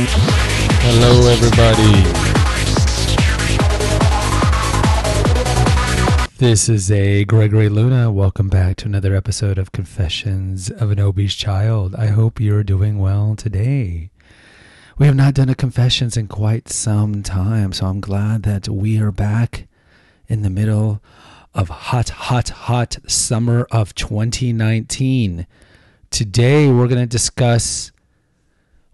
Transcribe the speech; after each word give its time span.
Hello, 0.00 1.28
everybody. 1.28 2.04
This 6.36 6.68
is 6.68 6.88
a 6.92 7.24
Gregory 7.24 7.68
Luna. 7.68 8.12
Welcome 8.12 8.48
back 8.48 8.76
to 8.76 8.86
another 8.86 9.16
episode 9.16 9.58
of 9.58 9.72
Confessions 9.72 10.70
of 10.70 10.92
an 10.92 11.00
Obese 11.00 11.34
Child. 11.34 11.96
I 11.96 12.06
hope 12.08 12.38
you're 12.38 12.62
doing 12.62 13.00
well 13.00 13.34
today. 13.34 14.10
We 14.98 15.06
have 15.06 15.16
not 15.16 15.34
done 15.34 15.48
a 15.48 15.56
confessions 15.56 16.16
in 16.16 16.28
quite 16.28 16.68
some 16.68 17.24
time, 17.24 17.72
so 17.72 17.86
I'm 17.86 18.00
glad 18.00 18.44
that 18.44 18.68
we 18.68 19.00
are 19.00 19.10
back 19.10 19.66
in 20.28 20.42
the 20.42 20.50
middle 20.50 21.02
of 21.54 21.70
hot, 21.70 22.10
hot, 22.10 22.50
hot 22.50 22.98
summer 23.08 23.66
of 23.72 23.96
2019. 23.96 25.44
Today, 26.10 26.68
we're 26.68 26.86
going 26.86 27.00
to 27.00 27.06
discuss 27.06 27.90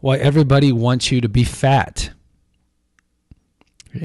why 0.04 0.18
everybody 0.18 0.70
wants 0.70 1.10
you 1.10 1.18
to 1.22 1.30
be 1.30 1.44
fat. 1.44 2.10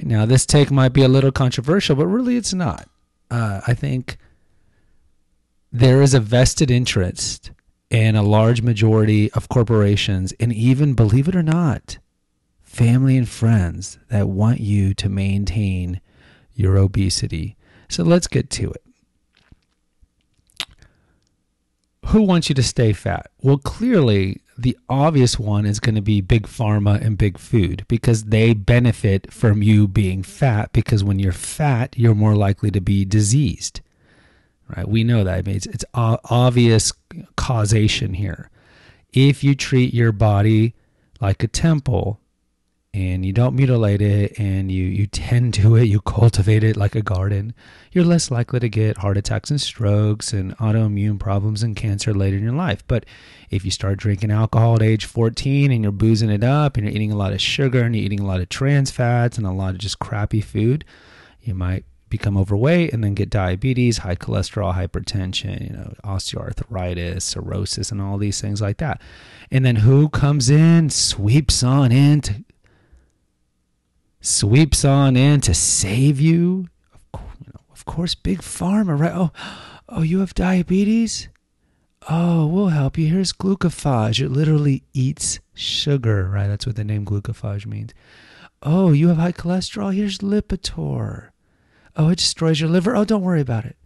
Now, 0.01 0.25
this 0.25 0.45
take 0.45 0.71
might 0.71 0.93
be 0.93 1.03
a 1.03 1.09
little 1.09 1.33
controversial, 1.33 1.97
but 1.97 2.07
really 2.07 2.37
it's 2.37 2.53
not. 2.53 2.87
Uh, 3.29 3.59
I 3.67 3.73
think 3.73 4.17
there 5.73 6.01
is 6.01 6.13
a 6.13 6.21
vested 6.21 6.71
interest 6.71 7.51
in 7.89 8.15
a 8.15 8.23
large 8.23 8.61
majority 8.61 9.29
of 9.33 9.49
corporations, 9.49 10.31
and 10.39 10.53
even, 10.53 10.93
believe 10.93 11.27
it 11.27 11.35
or 11.35 11.43
not, 11.43 11.97
family 12.61 13.17
and 13.17 13.27
friends 13.27 13.99
that 14.07 14.29
want 14.29 14.61
you 14.61 14.93
to 14.93 15.09
maintain 15.09 15.99
your 16.53 16.77
obesity. 16.77 17.57
So 17.89 18.03
let's 18.03 18.27
get 18.27 18.49
to 18.51 18.71
it. 18.71 18.83
Who 22.09 22.23
wants 22.23 22.49
you 22.49 22.55
to 22.55 22.63
stay 22.63 22.91
fat? 22.93 23.29
Well, 23.43 23.59
clearly, 23.59 24.41
the 24.57 24.75
obvious 24.89 25.37
one 25.37 25.67
is 25.67 25.79
going 25.79 25.93
to 25.93 26.01
be 26.01 26.21
big 26.21 26.47
pharma 26.47 26.99
and 26.99 27.19
big 27.19 27.37
food 27.37 27.85
because 27.87 28.25
they 28.25 28.55
benefit 28.55 29.31
from 29.31 29.61
you 29.61 29.87
being 29.87 30.23
fat 30.23 30.73
because 30.73 31.03
when 31.03 31.19
you're 31.19 31.31
fat, 31.31 31.93
you're 31.95 32.15
more 32.15 32.35
likely 32.35 32.71
to 32.71 32.81
be 32.81 33.05
diseased. 33.05 33.81
Right? 34.75 34.87
We 34.87 35.03
know 35.03 35.23
that. 35.23 35.37
I 35.37 35.41
mean, 35.43 35.57
it's, 35.57 35.67
it's 35.67 35.85
obvious 35.93 36.93
causation 37.35 38.15
here. 38.15 38.49
If 39.13 39.43
you 39.43 39.53
treat 39.53 39.93
your 39.93 40.11
body 40.11 40.73
like 41.21 41.43
a 41.43 41.47
temple, 41.47 42.19
and 42.93 43.23
you 43.23 43.31
don't 43.31 43.55
mutilate 43.55 44.01
it 44.01 44.39
and 44.39 44.71
you, 44.71 44.83
you 44.83 45.05
tend 45.05 45.53
to 45.53 45.75
it, 45.75 45.83
you 45.83 46.01
cultivate 46.01 46.63
it 46.63 46.75
like 46.75 46.95
a 46.95 47.03
garden, 47.03 47.53
you're 47.91 48.03
less 48.03 48.31
likely 48.31 48.59
to 48.59 48.69
get 48.69 48.97
heart 48.97 49.17
attacks 49.17 49.51
and 49.51 49.61
strokes 49.61 50.33
and 50.33 50.57
autoimmune 50.57 51.19
problems 51.19 51.61
and 51.61 51.75
cancer 51.75 52.13
later 52.13 52.37
in 52.37 52.43
your 52.43 52.53
life. 52.53 52.83
But 52.87 53.05
if 53.51 53.63
you 53.63 53.69
start 53.69 53.99
drinking 53.99 54.31
alcohol 54.31 54.75
at 54.75 54.81
age 54.81 55.05
14 55.05 55.71
and 55.71 55.83
you're 55.83 55.91
boozing 55.91 56.31
it 56.31 56.43
up 56.43 56.77
and 56.77 56.85
you're 56.85 56.95
eating 56.95 57.11
a 57.11 57.17
lot 57.17 57.33
of 57.33 57.41
sugar 57.41 57.83
and 57.83 57.95
you're 57.95 58.05
eating 58.05 58.21
a 58.21 58.25
lot 58.25 58.41
of 58.41 58.49
trans 58.49 58.89
fats 58.89 59.37
and 59.37 59.45
a 59.45 59.51
lot 59.51 59.75
of 59.75 59.77
just 59.77 59.99
crappy 59.99 60.41
food, 60.41 60.83
you 61.41 61.53
might 61.53 61.85
become 62.09 62.37
overweight 62.37 62.91
and 62.91 63.03
then 63.03 63.13
get 63.13 63.29
diabetes, 63.29 63.99
high 63.99 64.15
cholesterol, 64.15 64.73
hypertension, 64.73 65.69
you 65.69 65.77
know, 65.77 65.93
osteoarthritis, 66.03 67.21
cirrhosis, 67.21 67.91
and 67.91 68.01
all 68.01 68.17
these 68.17 68.41
things 68.41 68.61
like 68.61 68.77
that. 68.77 68.99
And 69.51 69.63
then 69.63 69.77
who 69.77 70.09
comes 70.09 70.49
in, 70.49 70.89
sweeps 70.89 71.61
on 71.61 71.91
in 71.91 72.21
to 72.21 72.43
sweeps 74.21 74.83
on 74.85 75.15
in 75.15 75.41
to 75.41 75.53
save 75.53 76.19
you. 76.19 76.67
Of 77.71 77.85
course, 77.85 78.15
big 78.15 78.39
pharma, 78.39 78.99
right? 78.99 79.13
Oh, 79.13 79.31
oh, 79.87 80.01
you 80.01 80.19
have 80.19 80.33
diabetes? 80.33 81.29
Oh, 82.09 82.45
we'll 82.47 82.67
help 82.67 82.97
you. 82.97 83.07
Here's 83.07 83.33
glucophage. 83.33 84.23
It 84.23 84.29
literally 84.29 84.83
eats 84.93 85.39
sugar, 85.53 86.29
right? 86.29 86.47
That's 86.47 86.65
what 86.65 86.75
the 86.75 86.83
name 86.83 87.05
glucophage 87.05 87.65
means. 87.65 87.93
Oh, 88.61 88.91
you 88.91 89.07
have 89.07 89.17
high 89.17 89.31
cholesterol? 89.31 89.95
Here's 89.95 90.19
Lipitor. 90.19 91.29
Oh, 91.95 92.09
it 92.09 92.17
destroys 92.17 92.59
your 92.59 92.69
liver. 92.69 92.95
Oh, 92.95 93.05
don't 93.05 93.23
worry 93.23 93.41
about 93.41 93.65
it. 93.65 93.77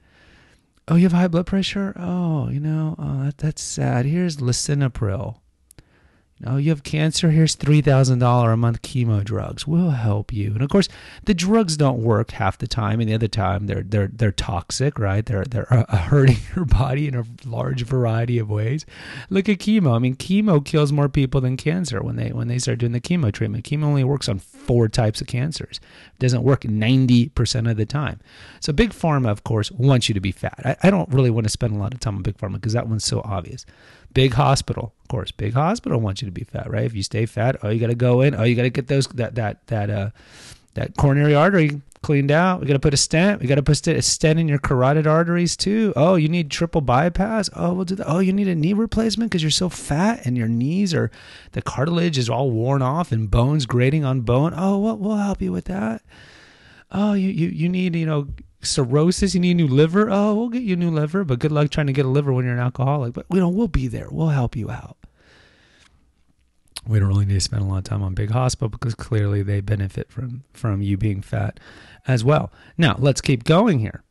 Oh, 0.87 0.95
you 0.95 1.03
have 1.03 1.13
high 1.13 1.27
blood 1.27 1.45
pressure? 1.45 1.93
Oh, 1.95 2.49
you 2.49 2.59
know, 2.59 2.95
oh, 2.97 3.25
that, 3.25 3.37
that's 3.37 3.61
sad. 3.61 4.05
Here's 4.05 4.37
lisinopril. 4.37 5.37
Oh, 6.45 6.57
you 6.57 6.71
have 6.71 6.83
cancer? 6.83 7.31
Here's 7.31 7.55
$3,000 7.55 8.53
a 8.53 8.57
month 8.57 8.81
chemo 8.81 9.23
drugs. 9.23 9.65
We'll 9.65 9.91
help 9.91 10.33
you. 10.33 10.51
And 10.53 10.61
of 10.61 10.69
course, 10.69 10.89
the 11.23 11.33
drugs 11.33 11.77
don't 11.77 12.03
work 12.03 12.31
half 12.31 12.57
the 12.57 12.67
time, 12.67 12.99
and 12.99 13.09
the 13.09 13.13
other 13.13 13.29
time 13.29 13.67
they're 13.67 13.83
they're 13.83 14.09
they're 14.11 14.31
toxic, 14.31 14.99
right? 14.99 15.25
They're 15.25 15.45
they're 15.45 15.71
uh, 15.71 15.85
hurting 15.97 16.37
your 16.55 16.65
body 16.65 17.07
in 17.07 17.15
a 17.15 17.23
large 17.45 17.83
variety 17.83 18.39
of 18.39 18.49
ways. 18.49 18.85
Look 19.29 19.47
at 19.47 19.59
chemo. 19.59 19.95
I 19.95 19.99
mean, 19.99 20.15
chemo 20.15 20.63
kills 20.63 20.91
more 20.91 21.07
people 21.07 21.39
than 21.39 21.55
cancer 21.55 22.01
when 22.01 22.17
they 22.17 22.29
when 22.29 22.49
they 22.49 22.59
start 22.59 22.79
doing 22.79 22.91
the 22.91 22.99
chemo 22.99 23.31
treatment. 23.31 23.63
Chemo 23.63 23.83
only 23.83 24.03
works 24.03 24.27
on 24.27 24.39
four 24.39 24.89
types 24.89 25.21
of 25.21 25.27
cancers. 25.27 25.79
It 26.15 26.19
doesn't 26.19 26.43
work 26.43 26.61
90% 26.61 27.69
of 27.69 27.77
the 27.77 27.85
time. 27.85 28.19
So 28.59 28.73
big 28.73 28.91
pharma, 28.91 29.29
of 29.29 29.43
course, 29.43 29.71
wants 29.71 30.09
you 30.09 30.13
to 30.13 30.21
be 30.21 30.31
fat. 30.31 30.59
I, 30.65 30.75
I 30.83 30.89
don't 30.89 31.09
really 31.09 31.29
want 31.29 31.45
to 31.45 31.49
spend 31.49 31.73
a 31.73 31.79
lot 31.79 31.93
of 31.93 31.99
time 31.99 32.15
on 32.15 32.21
big 32.23 32.37
pharma 32.37 32.53
because 32.53 32.73
that 32.73 32.87
one's 32.87 33.05
so 33.05 33.21
obvious. 33.23 33.65
Big 34.13 34.33
hospital, 34.33 34.93
of 35.01 35.07
course. 35.07 35.31
Big 35.31 35.53
hospital 35.53 35.99
wants 35.99 36.21
you 36.21 36.27
to 36.27 36.31
be 36.31 36.43
fat, 36.43 36.69
right? 36.69 36.85
If 36.85 36.95
you 36.95 37.03
stay 37.03 37.25
fat, 37.25 37.57
oh, 37.63 37.69
you 37.69 37.79
got 37.79 37.87
to 37.87 37.95
go 37.95 38.21
in. 38.21 38.35
Oh, 38.35 38.43
you 38.43 38.55
got 38.55 38.63
to 38.63 38.69
get 38.69 38.87
those 38.87 39.07
that 39.07 39.35
that 39.35 39.65
that 39.67 39.89
uh 39.89 40.09
that 40.75 40.97
coronary 40.97 41.35
artery 41.35 41.81
cleaned 42.03 42.31
out. 42.31 42.59
We 42.59 42.67
got 42.67 42.73
to 42.73 42.79
put 42.79 42.93
a 42.93 42.97
stent. 42.97 43.41
We 43.41 43.47
got 43.47 43.55
to 43.55 43.63
put 43.63 43.87
a 43.87 44.01
stent 44.01 44.39
in 44.39 44.47
your 44.47 44.59
carotid 44.59 45.07
arteries 45.07 45.57
too. 45.57 45.93
Oh, 45.95 46.15
you 46.15 46.29
need 46.29 46.51
triple 46.51 46.81
bypass. 46.81 47.49
Oh, 47.55 47.73
we'll 47.73 47.85
do 47.85 47.95
that. 47.95 48.07
Oh, 48.07 48.19
you 48.19 48.33
need 48.33 48.47
a 48.47 48.55
knee 48.55 48.73
replacement 48.73 49.31
because 49.31 49.41
you're 49.41 49.49
so 49.49 49.69
fat 49.69 50.25
and 50.25 50.37
your 50.37 50.47
knees 50.47 50.93
are 50.93 51.09
the 51.53 51.61
cartilage 51.61 52.17
is 52.17 52.29
all 52.29 52.51
worn 52.51 52.81
off 52.81 53.11
and 53.11 53.31
bones 53.31 53.65
grating 53.65 54.05
on 54.05 54.21
bone. 54.21 54.53
Oh, 54.55 54.77
well, 54.79 54.97
we'll 54.97 55.17
help 55.17 55.41
you 55.41 55.51
with 55.51 55.65
that. 55.65 56.03
Oh, 56.91 57.13
you 57.13 57.29
you 57.29 57.47
you 57.47 57.69
need 57.69 57.95
you 57.95 58.05
know 58.05 58.27
cirrhosis, 58.63 59.33
you 59.33 59.39
need 59.39 59.51
a 59.51 59.55
new 59.55 59.67
liver. 59.67 60.09
Oh, 60.09 60.35
we'll 60.35 60.49
get 60.49 60.63
you 60.63 60.73
a 60.73 60.77
new 60.77 60.91
liver, 60.91 61.23
but 61.23 61.39
good 61.39 61.51
luck 61.51 61.69
trying 61.69 61.87
to 61.87 61.93
get 61.93 62.05
a 62.05 62.09
liver 62.09 62.33
when 62.33 62.45
you're 62.45 62.53
an 62.53 62.59
alcoholic. 62.59 63.13
But 63.13 63.25
you 63.31 63.39
know, 63.39 63.49
we'll 63.49 63.67
be 63.67 63.87
there. 63.87 64.07
We'll 64.09 64.29
help 64.29 64.55
you 64.55 64.69
out. 64.69 64.97
We 66.87 66.99
don't 66.99 67.07
really 67.07 67.25
need 67.25 67.35
to 67.35 67.41
spend 67.41 67.61
a 67.61 67.65
lot 67.65 67.77
of 67.77 67.83
time 67.85 68.03
on 68.03 68.13
big 68.13 68.31
hospital 68.31 68.69
because 68.69 68.93
clearly 68.95 69.41
they 69.41 69.61
benefit 69.61 70.11
from 70.11 70.43
from 70.53 70.81
you 70.81 70.97
being 70.97 71.21
fat 71.21 71.59
as 72.07 72.23
well. 72.23 72.51
Now, 72.77 72.95
let's 72.99 73.21
keep 73.21 73.43
going 73.45 73.79
here. 73.79 74.03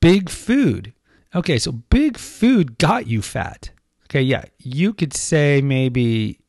Big 0.00 0.28
food. 0.28 0.92
Okay, 1.34 1.58
so 1.58 1.72
big 1.72 2.18
food 2.18 2.76
got 2.78 3.06
you 3.06 3.22
fat. 3.22 3.70
Okay, 4.04 4.22
yeah, 4.22 4.44
you 4.58 4.92
could 4.92 5.14
say 5.14 5.62
maybe 5.62 6.40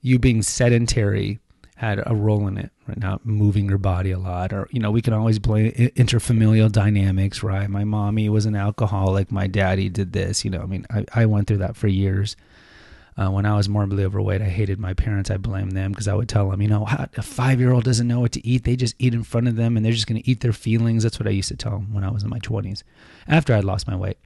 you 0.00 0.18
being 0.18 0.42
sedentary 0.42 1.40
had 1.84 2.02
a 2.06 2.14
role 2.14 2.46
in 2.48 2.58
it 2.58 2.70
right? 2.88 2.98
Now 2.98 3.20
moving 3.24 3.68
your 3.68 3.78
body 3.78 4.10
a 4.10 4.18
lot 4.18 4.52
or 4.52 4.68
you 4.70 4.80
know 4.80 4.90
we 4.90 5.02
can 5.02 5.12
always 5.12 5.38
blame 5.38 5.70
interfamilial 5.72 6.70
dynamics 6.70 7.42
right? 7.42 7.68
My 7.68 7.84
mommy 7.84 8.28
was 8.28 8.46
an 8.46 8.56
alcoholic 8.56 9.30
my 9.30 9.46
daddy 9.46 9.88
did 9.88 10.12
this 10.12 10.44
you 10.44 10.50
know 10.50 10.60
i 10.62 10.66
mean 10.66 10.86
i, 10.90 11.04
I 11.14 11.26
went 11.26 11.46
through 11.46 11.58
that 11.58 11.76
for 11.76 11.88
years. 11.88 12.36
Uh, 13.16 13.30
when 13.30 13.46
i 13.46 13.56
was 13.56 13.68
morbidly 13.68 14.04
overweight 14.04 14.42
i 14.42 14.48
hated 14.48 14.80
my 14.80 14.92
parents. 14.92 15.30
I 15.30 15.36
blamed 15.36 15.72
them 15.72 15.92
because 15.92 16.08
i 16.08 16.14
would 16.14 16.28
tell 16.28 16.50
them 16.50 16.60
you 16.60 16.68
know 16.68 16.84
a 16.88 17.22
five 17.22 17.60
year 17.60 17.72
old 17.72 17.84
doesn't 17.84 18.08
know 18.08 18.20
what 18.20 18.32
to 18.32 18.46
eat. 18.46 18.64
They 18.64 18.76
just 18.76 18.96
eat 18.98 19.14
in 19.14 19.22
front 19.22 19.46
of 19.46 19.56
them 19.56 19.76
and 19.76 19.84
they're 19.84 19.92
just 19.92 20.08
going 20.08 20.20
to 20.20 20.28
eat 20.28 20.40
their 20.40 20.52
feelings. 20.52 21.04
That's 21.04 21.20
what 21.20 21.28
i 21.28 21.30
used 21.30 21.48
to 21.48 21.56
tell 21.56 21.72
them 21.72 21.94
when 21.94 22.02
i 22.04 22.10
was 22.10 22.24
in 22.24 22.30
my 22.30 22.40
20s 22.40 22.82
after 23.28 23.54
i'd 23.54 23.64
lost 23.64 23.86
my 23.86 23.96
weight 23.96 24.18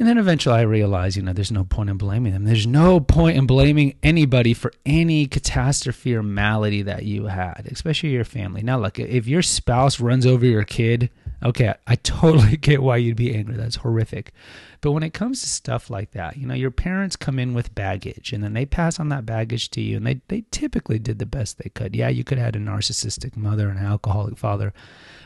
and 0.00 0.08
then 0.08 0.16
eventually 0.16 0.54
I 0.54 0.62
realized, 0.62 1.18
you 1.18 1.22
know, 1.22 1.34
there's 1.34 1.52
no 1.52 1.62
point 1.62 1.90
in 1.90 1.98
blaming 1.98 2.32
them. 2.32 2.44
There's 2.44 2.66
no 2.66 3.00
point 3.00 3.36
in 3.36 3.46
blaming 3.46 3.98
anybody 4.02 4.54
for 4.54 4.72
any 4.86 5.26
catastrophe 5.26 6.14
or 6.14 6.22
malady 6.22 6.80
that 6.80 7.04
you 7.04 7.26
had, 7.26 7.68
especially 7.70 8.08
your 8.08 8.24
family. 8.24 8.62
Now, 8.62 8.78
look, 8.78 8.98
if 8.98 9.26
your 9.26 9.42
spouse 9.42 10.00
runs 10.00 10.24
over 10.24 10.46
your 10.46 10.64
kid, 10.64 11.10
okay, 11.44 11.74
I 11.86 11.96
totally 11.96 12.56
get 12.60 12.82
why 12.82 12.96
you'd 12.96 13.18
be 13.18 13.36
angry. 13.36 13.56
That's 13.56 13.76
horrific. 13.76 14.32
But 14.80 14.92
when 14.92 15.02
it 15.02 15.12
comes 15.12 15.42
to 15.42 15.48
stuff 15.50 15.90
like 15.90 16.12
that, 16.12 16.38
you 16.38 16.46
know, 16.46 16.54
your 16.54 16.70
parents 16.70 17.14
come 17.14 17.38
in 17.38 17.52
with 17.52 17.74
baggage 17.74 18.32
and 18.32 18.42
then 18.42 18.54
they 18.54 18.64
pass 18.64 18.98
on 18.98 19.10
that 19.10 19.26
baggage 19.26 19.68
to 19.72 19.82
you 19.82 19.98
and 19.98 20.06
they, 20.06 20.22
they 20.28 20.44
typically 20.50 20.98
did 20.98 21.18
the 21.18 21.26
best 21.26 21.58
they 21.58 21.68
could. 21.68 21.94
Yeah, 21.94 22.08
you 22.08 22.24
could 22.24 22.38
have 22.38 22.54
had 22.54 22.56
a 22.56 22.58
narcissistic 22.58 23.36
mother 23.36 23.68
and 23.68 23.78
an 23.78 23.84
alcoholic 23.84 24.38
father, 24.38 24.72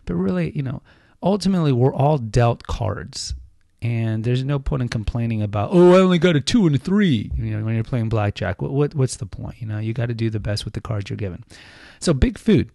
but 0.05 0.17
really, 0.17 0.50
you 0.50 0.62
know, 0.65 0.82
ultimately 1.23 1.71
we're 1.71 1.94
all 1.94 2.19
dealt 2.19 2.65
cards 2.65 3.35
and 3.84 4.25
there's 4.25 4.42
no 4.42 4.58
point 4.58 4.81
in 4.81 4.88
complaining 4.88 5.42
about 5.42 5.69
oh 5.72 5.92
I 5.92 5.98
only 5.98 6.19
got 6.19 6.36
a 6.36 6.40
two 6.40 6.66
and 6.66 6.75
a 6.75 6.78
three. 6.78 7.31
You 7.36 7.56
know 7.56 7.64
when 7.64 7.75
you're 7.75 7.84
playing 7.84 8.08
blackjack, 8.08 8.62
what, 8.62 8.72
what 8.72 8.94
what's 8.94 9.16
the 9.16 9.26
point? 9.26 9.60
You 9.60 9.66
know 9.66 9.78
you 9.78 9.92
got 9.92 10.06
to 10.06 10.14
do 10.14 10.31
the 10.31 10.40
best 10.40 10.64
with 10.64 10.72
the 10.72 10.81
cards 10.81 11.10
you're 11.10 11.19
given. 11.19 11.44
So 12.00 12.14
big 12.14 12.38
food. 12.38 12.70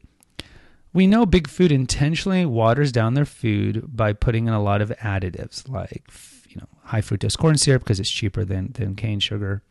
We 0.93 1.07
know 1.07 1.25
big 1.25 1.47
food 1.47 1.71
intentionally 1.71 2.45
waters 2.45 2.91
down 2.91 3.15
their 3.15 3.25
food 3.25 3.95
by 3.95 4.13
putting 4.13 4.47
in 4.47 4.53
a 4.53 4.61
lot 4.61 4.81
of 4.81 4.89
additives 5.01 5.67
like 5.67 6.03
you 6.47 6.57
know 6.57 6.67
high 6.83 7.01
fructose 7.01 7.37
corn 7.37 7.57
syrup 7.57 7.83
because 7.83 7.99
it's 7.99 8.11
cheaper 8.11 8.45
than 8.45 8.71
than 8.73 8.95
cane 8.95 9.19
sugar. 9.19 9.63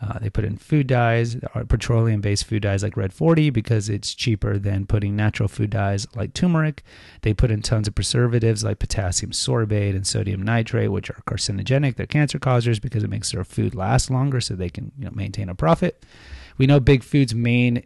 Uh, 0.00 0.18
they 0.18 0.28
put 0.28 0.44
in 0.44 0.56
food 0.56 0.86
dyes, 0.86 1.36
petroleum 1.68 2.20
based 2.20 2.44
food 2.44 2.62
dyes 2.62 2.82
like 2.82 2.96
Red 2.96 3.14
40 3.14 3.50
because 3.50 3.88
it's 3.88 4.14
cheaper 4.14 4.58
than 4.58 4.86
putting 4.86 5.16
natural 5.16 5.48
food 5.48 5.70
dyes 5.70 6.06
like 6.14 6.34
turmeric. 6.34 6.82
They 7.22 7.32
put 7.32 7.50
in 7.50 7.62
tons 7.62 7.88
of 7.88 7.94
preservatives 7.94 8.62
like 8.62 8.78
potassium 8.78 9.32
sorbate 9.32 9.96
and 9.96 10.06
sodium 10.06 10.42
nitrate, 10.42 10.92
which 10.92 11.08
are 11.08 11.22
carcinogenic. 11.26 11.96
They're 11.96 12.06
cancer 12.06 12.38
causers 12.38 12.78
because 12.78 13.04
it 13.04 13.10
makes 13.10 13.32
their 13.32 13.44
food 13.44 13.74
last 13.74 14.10
longer 14.10 14.40
so 14.40 14.54
they 14.54 14.68
can 14.68 14.92
you 14.98 15.06
know, 15.06 15.12
maintain 15.14 15.48
a 15.48 15.54
profit. 15.54 16.04
We 16.58 16.66
know 16.66 16.78
big 16.78 17.02
food's 17.02 17.34
main 17.34 17.82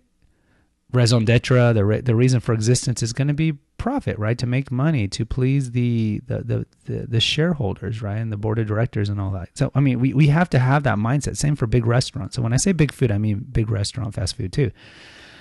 raison 0.93 1.25
d'etre, 1.25 1.73
the 1.73 1.85
re- 1.85 2.01
the 2.01 2.15
reason 2.15 2.41
for 2.41 2.53
existence, 2.53 3.03
is 3.03 3.13
going 3.13 3.29
to 3.29 3.35
be 3.35 3.53
profit, 3.79 4.19
right? 4.19 4.37
To 4.39 4.47
make 4.47 4.71
money, 4.71 5.09
to 5.09 5.25
please 5.25 5.73
the 5.73 6.21
the, 6.27 6.39
the 6.43 6.67
the 6.85 7.07
the 7.07 7.21
shareholders, 7.21 8.03
right, 8.03 8.19
and 8.19 8.33
the 8.33 8.37
board 8.37 8.59
of 8.59 8.67
directors 8.67 9.09
and 9.09 9.21
all 9.21 9.31
that. 9.33 9.51
So 9.55 9.71
I 9.75 9.81
mean, 9.81 10.01
we 10.01 10.13
we 10.13 10.29
have 10.29 10.51
to 10.51 10.59
have 10.59 10.83
that 10.85 10.99
mindset. 10.99 11.37
Same 11.37 11.57
for 11.57 11.67
big 11.67 11.87
restaurants. 11.87 12.37
So 12.37 12.43
when 12.43 12.53
I 12.53 12.57
say 12.57 12.73
big 12.73 12.93
food, 12.93 13.11
I 13.11 13.19
mean 13.19 13.47
big 13.51 13.71
restaurant, 13.71 14.15
fast 14.15 14.37
food 14.37 14.53
too. 14.53 14.71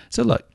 So 0.10 0.24
look, 0.24 0.50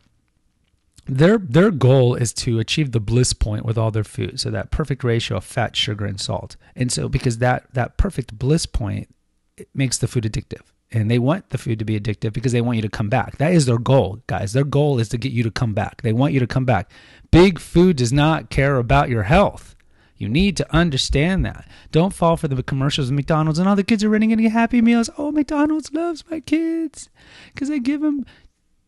their 1.06 1.38
their 1.38 1.70
goal 1.70 2.14
is 2.14 2.32
to 2.32 2.58
achieve 2.58 2.93
the 2.93 3.00
bliss 3.00 3.32
point 3.32 3.64
with 3.64 3.76
all 3.76 3.91
their 3.91 4.05
food 4.05 4.41
so 4.41 4.50
that 4.50 4.70
perfect 4.70 5.05
ratio 5.05 5.37
of 5.37 5.44
fat 5.44 5.76
sugar 5.76 6.06
and 6.06 6.20
salt 6.20 6.56
and 6.75 6.91
so 6.91 7.08
because 7.08 7.38
that 7.38 7.67
that 7.75 7.96
perfect 7.99 8.38
bliss 8.38 8.64
point 8.64 9.14
it 9.56 9.69
makes 9.75 9.99
the 9.99 10.08
food 10.08 10.25
addictive 10.25 10.62
and 10.94 11.11
they 11.11 11.19
want 11.19 11.50
the 11.50 11.58
food 11.58 11.79
to 11.79 11.85
be 11.85 11.99
addictive 11.99 12.32
because 12.32 12.52
they 12.52 12.61
want 12.61 12.76
you 12.76 12.82
to 12.82 12.88
come 12.88 13.08
back 13.08 13.37
that 13.38 13.52
is 13.52 13.67
their 13.67 13.79
goal 13.79 14.23
guys 14.26 14.52
their 14.52 14.64
goal 14.64 14.99
is 14.99 15.08
to 15.08 15.19
get 15.19 15.32
you 15.32 15.43
to 15.43 15.50
come 15.50 15.75
back 15.75 16.02
they 16.02 16.12
want 16.12 16.32
you 16.32 16.41
to 16.41 16.46
come 16.46 16.64
back 16.64 16.91
big 17.31 17.58
food 17.58 17.96
does 17.96 18.12
not 18.12 18.50
care 18.50 18.76
about 18.76 19.08
your 19.08 19.25
health 19.25 19.75
you 20.17 20.29
need 20.29 20.56
to 20.56 20.75
understand 20.75 21.44
that 21.44 21.69
don't 21.91 22.14
fall 22.14 22.37
for 22.37 22.49
the 22.49 22.62
commercials 22.62 23.08
of 23.08 23.14
mcdonald's 23.14 23.58
and 23.58 23.69
all 23.69 23.76
the 23.76 23.82
kids 23.82 24.05
are 24.05 24.08
running 24.08 24.31
into 24.31 24.49
happy 24.49 24.81
meals 24.81 25.11
oh 25.19 25.32
mcdonald's 25.32 25.93
loves 25.93 26.25
my 26.31 26.41
kids 26.41 27.08
because 27.52 27.69
they 27.69 27.79
give 27.79 28.00
them 28.00 28.25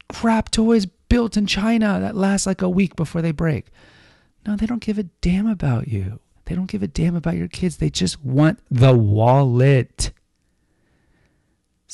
crap 0.08 0.50
toys 0.50 0.86
built 1.08 1.36
in 1.36 1.46
China 1.46 1.98
that 2.00 2.16
last 2.16 2.46
like 2.46 2.62
a 2.62 2.68
week 2.68 2.96
before 2.96 3.22
they 3.22 3.32
break. 3.32 3.66
No, 4.46 4.56
they 4.56 4.66
don't 4.66 4.82
give 4.82 4.98
a 4.98 5.04
damn 5.04 5.46
about 5.46 5.88
you. 5.88 6.20
They 6.44 6.54
don't 6.54 6.70
give 6.70 6.82
a 6.82 6.88
damn 6.88 7.16
about 7.16 7.36
your 7.36 7.48
kids. 7.48 7.76
They 7.76 7.90
just 7.90 8.24
want 8.24 8.60
the 8.70 8.94
wallet. 8.94 10.12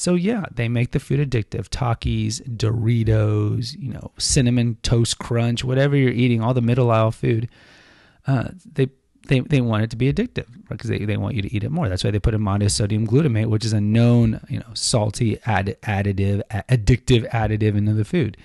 So 0.03 0.17
yeah, 0.17 0.47
they 0.53 0.69
make 0.69 0.91
the 0.91 0.99
food 0.99 1.21
addictive. 1.21 1.69
Takis, 1.69 2.41
Doritos, 2.57 3.79
you 3.79 3.93
know, 3.93 4.11
cinnamon 4.19 4.77
toast 4.83 5.21
crunch, 5.21 5.63
whatever 5.63 5.95
you're 5.95 6.11
eating, 6.11 6.43
all 6.43 6.55
the 6.55 6.61
middle 6.61 6.91
aisle 6.91 7.13
food. 7.13 7.49
Uh, 8.27 8.49
they 8.73 8.89
they 9.29 9.39
they 9.39 9.61
want 9.61 9.85
it 9.85 9.91
to 9.91 9.97
be 9.97 10.13
addictive 10.13 10.49
because 10.69 10.91
they, 10.91 11.05
they 11.05 11.17
want 11.17 11.37
you 11.37 11.43
to 11.43 11.55
eat 11.55 11.63
it 11.63 11.71
more. 11.71 11.89
That's 11.89 12.03
why 12.03 12.11
they 12.11 12.19
put 12.19 12.35
in 12.35 12.41
monosodium 12.41 13.07
glutamate, 13.07 13.47
which 13.47 13.65
is 13.65 13.73
a 13.73 13.81
known 13.81 14.41
you 14.49 14.59
know 14.59 14.75
salty 14.75 15.39
add, 15.47 15.77
additive, 15.83 16.43
addictive 16.51 17.31
additive 17.31 17.77
into 17.77 17.95
the 17.95 18.05
food 18.05 18.37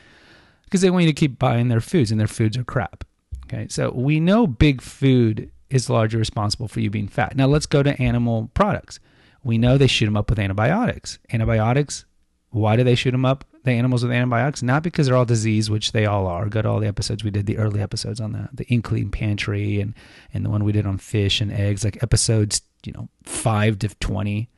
because 0.66 0.82
they 0.82 0.92
want 0.92 1.06
you 1.06 1.10
to 1.10 1.20
keep 1.20 1.40
buying 1.40 1.70
their 1.70 1.82
foods 1.82 2.12
and 2.12 2.20
their 2.20 2.28
foods 2.28 2.56
are 2.56 2.64
crap. 2.64 3.04
Okay, 3.46 3.68
so 3.68 3.90
we 3.90 4.20
know 4.20 4.46
big 4.46 4.80
food 4.80 5.50
is 5.72 5.90
largely 5.90 6.20
responsible 6.20 6.68
for 6.68 6.82
you 6.82 6.92
being 6.92 7.08
fat. 7.08 7.36
Now 7.36 7.48
let's 7.48 7.66
go 7.66 7.82
to 7.82 8.00
animal 8.00 8.52
products. 8.54 9.00
We 9.48 9.58
know 9.58 9.78
they 9.78 9.88
shoot 9.88 10.06
them 10.06 10.18
up 10.18 10.30
with 10.30 10.40
antibiotics. 10.40 11.20
Antibiotics, 11.32 12.04
why 12.50 12.76
do 12.76 12.84
they 12.84 12.96
shoot 12.96 13.12
them 13.12 13.24
up, 13.24 13.46
the 13.64 13.72
animals 13.72 14.04
with 14.04 14.12
antibiotics? 14.12 14.62
Not 14.62 14.84
because 14.84 15.08
they're 15.08 15.16
all 15.16 15.24
diseased, 15.24 15.70
which 15.70 15.94
they 15.94 16.06
all 16.06 16.28
are. 16.28 16.50
Go 16.50 16.62
to 16.62 16.68
all 16.68 16.82
the 16.82 16.88
episodes 16.88 17.24
we 17.24 17.32
did, 17.32 17.46
the 17.46 17.58
early 17.58 17.82
episodes 17.82 18.20
on 18.20 18.34
the, 18.34 18.50
the 18.52 18.66
Inkling 18.66 19.10
Pantry 19.10 19.80
and, 19.80 19.94
and 20.34 20.46
the 20.46 20.50
one 20.50 20.66
we 20.66 20.74
did 20.74 20.86
on 20.86 20.98
fish 20.98 21.40
and 21.40 21.50
eggs, 21.50 21.86
like 21.86 22.04
episodes, 22.04 22.62
you 22.84 22.92
know, 22.92 23.08
5 23.24 23.80
to 23.80 23.88
20 23.88 24.50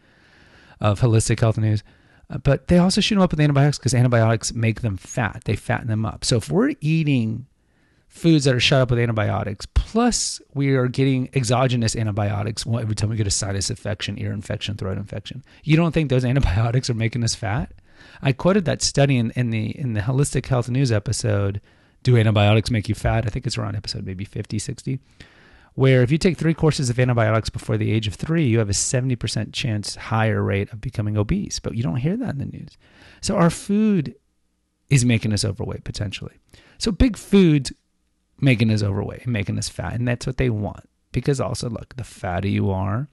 of 0.81 0.99
Holistic 1.01 1.39
Health 1.39 1.59
News. 1.59 1.83
Uh, 2.31 2.39
but 2.39 2.67
they 2.67 2.79
also 2.79 2.99
shoot 2.99 3.13
them 3.13 3.21
up 3.21 3.29
with 3.29 3.39
antibiotics 3.39 3.77
because 3.77 3.93
antibiotics 3.93 4.55
make 4.55 4.81
them 4.81 4.97
fat. 4.97 5.43
They 5.45 5.55
fatten 5.55 5.87
them 5.87 6.03
up. 6.03 6.25
So 6.25 6.37
if 6.37 6.49
we're 6.49 6.73
eating 6.81 7.45
foods 8.09 8.43
that 8.43 8.53
are 8.53 8.59
shut 8.59 8.81
up 8.81 8.89
with 8.89 8.99
antibiotics, 8.99 9.65
plus 9.67 10.41
we 10.53 10.75
are 10.75 10.87
getting 10.87 11.29
exogenous 11.33 11.95
antibiotics 11.95 12.65
every 12.67 12.95
time 12.95 13.09
we 13.09 13.15
get 13.15 13.27
a 13.27 13.31
sinus 13.31 13.69
infection, 13.69 14.19
ear 14.19 14.33
infection, 14.33 14.75
throat 14.75 14.97
infection, 14.97 15.43
you 15.63 15.77
don't 15.77 15.93
think 15.93 16.09
those 16.09 16.25
antibiotics 16.33 16.89
are 16.89 16.95
making 16.95 17.23
us 17.23 17.35
fat? 17.35 17.71
I 18.21 18.33
quoted 18.33 18.65
that 18.65 18.81
study 18.81 19.17
in, 19.17 19.31
in 19.31 19.49
the 19.51 19.77
in 19.77 19.93
the 19.93 20.01
holistic 20.01 20.45
health 20.47 20.69
news 20.69 20.91
episode. 20.91 21.61
Do 22.01 22.17
antibiotics 22.17 22.71
make 22.71 22.87
you 22.87 22.95
fat? 22.95 23.25
I 23.25 23.29
think 23.29 23.45
it's 23.45 23.57
around 23.57 23.75
episode 23.75 24.05
maybe 24.05 24.25
50, 24.25 24.57
60 24.57 24.99
where 25.75 26.01
if 26.01 26.11
you 26.11 26.17
take 26.17 26.37
three 26.37 26.53
courses 26.53 26.89
of 26.89 26.99
antibiotics 26.99 27.49
before 27.49 27.77
the 27.77 27.89
age 27.89 28.05
of 28.05 28.15
three, 28.15 28.45
you 28.45 28.59
have 28.59 28.69
a 28.69 28.73
70% 28.73 29.53
chance 29.53 29.95
higher 29.95 30.43
rate 30.43 30.69
of 30.73 30.81
becoming 30.81 31.17
obese. 31.17 31.59
But 31.59 31.75
you 31.75 31.83
don't 31.83 31.95
hear 31.95 32.17
that 32.17 32.31
in 32.31 32.37
the 32.37 32.45
news. 32.45 32.77
So 33.21 33.37
our 33.37 33.49
food 33.49 34.13
is 34.89 35.05
making 35.05 35.31
us 35.31 35.45
overweight 35.45 35.85
potentially. 35.85 36.33
So 36.79 36.91
big 36.91 37.15
food's 37.15 37.71
making 38.41 38.71
us 38.71 38.83
overweight, 38.83 39.27
making 39.27 39.57
us 39.57 39.69
fat. 39.69 39.93
And 39.93 40.07
that's 40.07 40.27
what 40.27 40.37
they 40.37 40.49
want. 40.49 40.89
Because 41.11 41.41
also, 41.41 41.69
look, 41.69 41.95
the 41.95 42.03
fatter 42.03 42.47
you 42.47 42.69
are, 42.69 43.07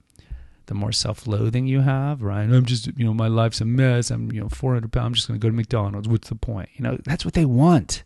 the 0.67 0.75
more 0.75 0.91
self-loathing 0.91 1.65
you 1.65 1.81
have, 1.81 2.21
right? 2.21 2.43
I'm 2.43 2.65
just, 2.65 2.87
you 2.97 3.05
know, 3.05 3.13
my 3.13 3.27
life's 3.27 3.61
a 3.61 3.65
mess. 3.65 4.11
I'm, 4.11 4.31
you 4.31 4.41
know, 4.41 4.49
400 4.49 4.91
pounds. 4.91 5.05
I'm 5.05 5.13
just 5.13 5.27
going 5.27 5.39
to 5.39 5.43
go 5.43 5.49
to 5.49 5.55
McDonald's. 5.55 6.07
What's 6.07 6.29
the 6.29 6.35
point? 6.35 6.69
You 6.75 6.83
know, 6.83 6.97
that's 7.05 7.25
what 7.25 7.33
they 7.33 7.45
want. 7.45 8.03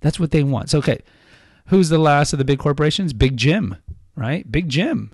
That's 0.00 0.20
what 0.20 0.30
they 0.30 0.42
want. 0.42 0.70
So, 0.70 0.78
okay, 0.78 1.00
who's 1.66 1.88
the 1.88 1.98
last 1.98 2.32
of 2.32 2.38
the 2.38 2.44
big 2.44 2.58
corporations? 2.58 3.12
Big 3.12 3.36
Gym 3.36 3.76
right? 4.16 4.50
Big 4.50 4.68
Gym. 4.68 5.12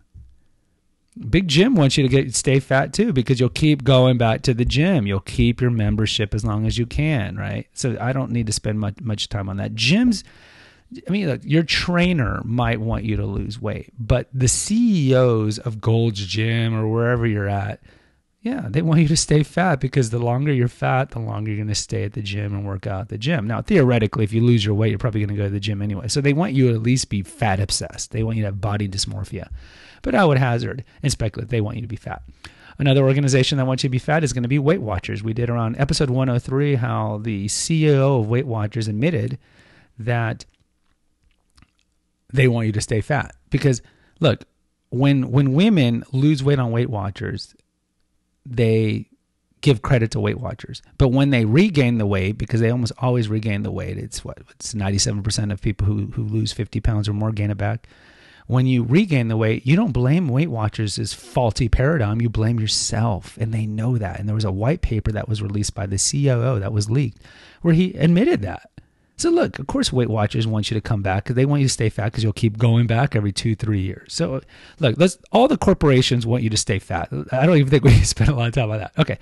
Big 1.29 1.49
Gym 1.49 1.75
wants 1.75 1.97
you 1.97 2.03
to 2.03 2.09
get 2.09 2.35
stay 2.35 2.61
fat 2.61 2.93
too 2.93 3.13
because 3.13 3.41
you'll 3.41 3.49
keep 3.49 3.85
going 3.85 4.17
back 4.17 4.43
to 4.43 4.55
the 4.55 4.65
gym. 4.65 5.07
You'll 5.07 5.21
keep 5.21 5.61
your 5.61 5.71
membership 5.71 6.35
as 6.35 6.45
long 6.45 6.67
as 6.67 6.79
you 6.79 6.87
can, 6.87 7.37
right? 7.37 7.67
So 7.75 7.97
I 8.01 8.13
don't 8.13 8.31
need 8.31 8.47
to 8.47 8.53
spend 8.53 8.81
much 8.81 9.01
much 9.01 9.29
time 9.29 9.49
on 9.49 9.57
that. 9.57 9.75
Gyms 9.75 10.23
I 11.07 11.11
mean, 11.11 11.29
look, 11.29 11.43
your 11.45 11.63
trainer 11.63 12.41
might 12.45 12.81
want 12.81 13.05
you 13.05 13.17
to 13.17 13.27
lose 13.27 13.61
weight, 13.61 13.93
but 13.99 14.29
the 14.35 14.49
CEOs 14.49 15.59
of 15.59 15.81
Gold's 15.81 16.27
Gym 16.27 16.75
or 16.75 16.89
wherever 16.89 17.27
you're 17.27 17.49
at, 17.49 17.81
yeah, 18.43 18.67
they 18.71 18.81
want 18.81 19.01
you 19.01 19.09
to 19.09 19.17
stay 19.17 19.43
fat 19.43 19.81
because 19.81 20.11
the 20.11 20.19
longer 20.19 20.53
you're 20.53 20.67
fat, 20.67 21.11
the 21.11 21.19
longer 21.19 21.51
you're 21.51 21.59
going 21.59 21.69
to 21.69 21.75
stay 21.75 22.05
at 22.05 22.15
the 22.15 22.23
gym 22.23 22.55
and 22.55 22.67
work 22.67 22.87
out 22.87 23.03
at 23.03 23.09
the 23.11 23.19
gym. 23.19 23.47
Now, 23.47 23.61
theoretically, 23.61 24.25
if 24.25 24.33
you 24.33 24.43
lose 24.43 24.65
your 24.65 24.75
weight, 24.75 24.89
you're 24.89 24.99
probably 24.99 25.21
going 25.21 25.37
to 25.37 25.41
go 25.41 25.45
to 25.45 25.51
the 25.51 25.61
gym 25.61 25.83
anyway. 25.83 26.09
So 26.09 26.21
they 26.21 26.33
want 26.33 26.55
you 26.55 26.69
to 26.69 26.75
at 26.75 26.83
least 26.83 27.11
be 27.11 27.23
fat 27.23 27.61
obsessed. 27.61 28.13
They 28.13 28.23
want 28.23 28.39
you 28.39 28.43
to 28.43 28.49
have 28.49 28.61
body 28.61 28.89
dysmorphia. 28.89 29.49
But 30.01 30.15
I 30.15 30.25
would 30.25 30.39
hazard 30.39 30.85
and 31.03 31.13
speculate 31.13 31.51
they 31.51 31.61
want 31.61 31.77
you 31.77 31.83
to 31.83 31.89
be 31.89 31.97
fat. 31.97 32.23
Another 32.79 33.05
organization 33.05 33.59
that 33.59 33.67
wants 33.67 33.85
you 33.85 33.91
to 33.91 33.93
be 33.93 33.99
fat 33.99 34.25
is 34.25 34.33
going 34.33 34.45
to 34.45 34.49
be 34.49 34.59
Weight 34.59 34.81
Watchers. 34.81 35.23
We 35.23 35.35
did 35.35 35.51
around 35.51 35.77
episode 35.79 36.09
103 36.09 36.77
how 36.77 37.19
the 37.19 37.47
CEO 37.47 38.21
of 38.21 38.29
Weight 38.29 38.47
Watchers 38.47 38.89
admitted 38.89 39.39
that 39.99 40.47
they 42.33 42.49
want 42.49 42.67
you 42.67 42.73
to 42.73 42.81
stay 42.81 43.01
fat 43.01 43.35
because 43.51 43.83
look, 44.21 44.45
when 44.91 45.31
when 45.31 45.53
women 45.53 46.05
lose 46.13 46.43
weight 46.43 46.59
on 46.59 46.73
Weight 46.73 46.91
Watchers, 46.91 47.55
they 48.45 49.09
give 49.61 49.83
credit 49.83 50.11
to 50.13 50.21
Weight 50.21 50.39
Watchers. 50.41 50.83
But 50.99 51.09
when 51.09 51.31
they 51.31 51.45
regain 51.45 51.99
the 51.99 52.07
weight, 52.07 52.39
because 52.39 52.61
they 52.61 52.71
almost 52.71 52.93
always 52.99 53.29
regain 53.29 53.63
the 53.63 53.71
weight, 53.71 53.99
it's 53.99 54.25
what 54.25 54.39
it's 54.51 54.75
97% 54.75 55.53
of 55.53 55.61
people 55.61 55.87
who, 55.87 56.07
who 56.07 56.25
lose 56.25 56.53
50 56.53 56.81
pounds 56.81 57.09
or 57.09 57.13
more 57.13 57.33
gain 57.33 57.51
it 57.51 57.59
back. 57.59 57.87
When 58.47 58.67
you 58.67 58.83
regain 58.83 59.29
the 59.29 59.37
weight, 59.37 59.65
you 59.65 59.77
don't 59.77 59.93
blame 59.93 60.29
Weight 60.29 60.51
Watchers' 60.51 61.13
faulty 61.13 61.69
paradigm. 61.69 62.21
You 62.21 62.29
blame 62.29 62.59
yourself, 62.59 63.37
and 63.41 63.55
they 63.55 63.65
know 63.65 63.97
that. 63.97 64.19
And 64.19 64.29
there 64.29 64.35
was 64.35 64.45
a 64.45 64.51
white 64.51 64.83
paper 64.83 65.13
that 65.13 65.29
was 65.29 65.41
released 65.41 65.75
by 65.75 65.87
the 65.87 65.99
COO 65.99 66.59
that 66.59 66.73
was 66.73 66.91
leaked, 66.91 67.23
where 67.63 67.75
he 67.75 67.95
admitted 67.95 68.43
that. 68.43 68.71
So 69.21 69.29
look, 69.29 69.59
of 69.59 69.67
course, 69.67 69.93
Weight 69.93 70.09
Watchers 70.09 70.47
want 70.47 70.71
you 70.71 70.75
to 70.77 70.81
come 70.81 71.03
back 71.03 71.25
because 71.25 71.37
they 71.37 71.45
want 71.45 71.61
you 71.61 71.69
to 71.69 71.73
stay 71.73 71.91
fat 71.91 72.07
because 72.07 72.25
you'll 72.25 72.33
keep 72.33 72.57
going 72.57 72.87
back 72.87 73.15
every 73.15 73.33
two, 73.33 73.55
three 73.55 73.83
years. 73.83 74.15
So 74.15 74.41
look, 74.79 74.95
let's 74.97 75.19
all 75.31 75.47
the 75.47 75.59
corporations 75.59 76.27
want 76.27 76.43
you 76.43 76.49
to 76.49 76.57
stay 76.57 76.79
fat. 76.79 77.11
I 77.31 77.45
don't 77.45 77.59
even 77.59 77.69
think 77.69 77.85
we 77.85 77.93
spend 78.05 78.31
a 78.31 78.35
lot 78.35 78.49
of 78.49 78.55
time 78.55 78.71
on 78.71 78.79
that. 78.79 78.93
Okay, 78.97 79.19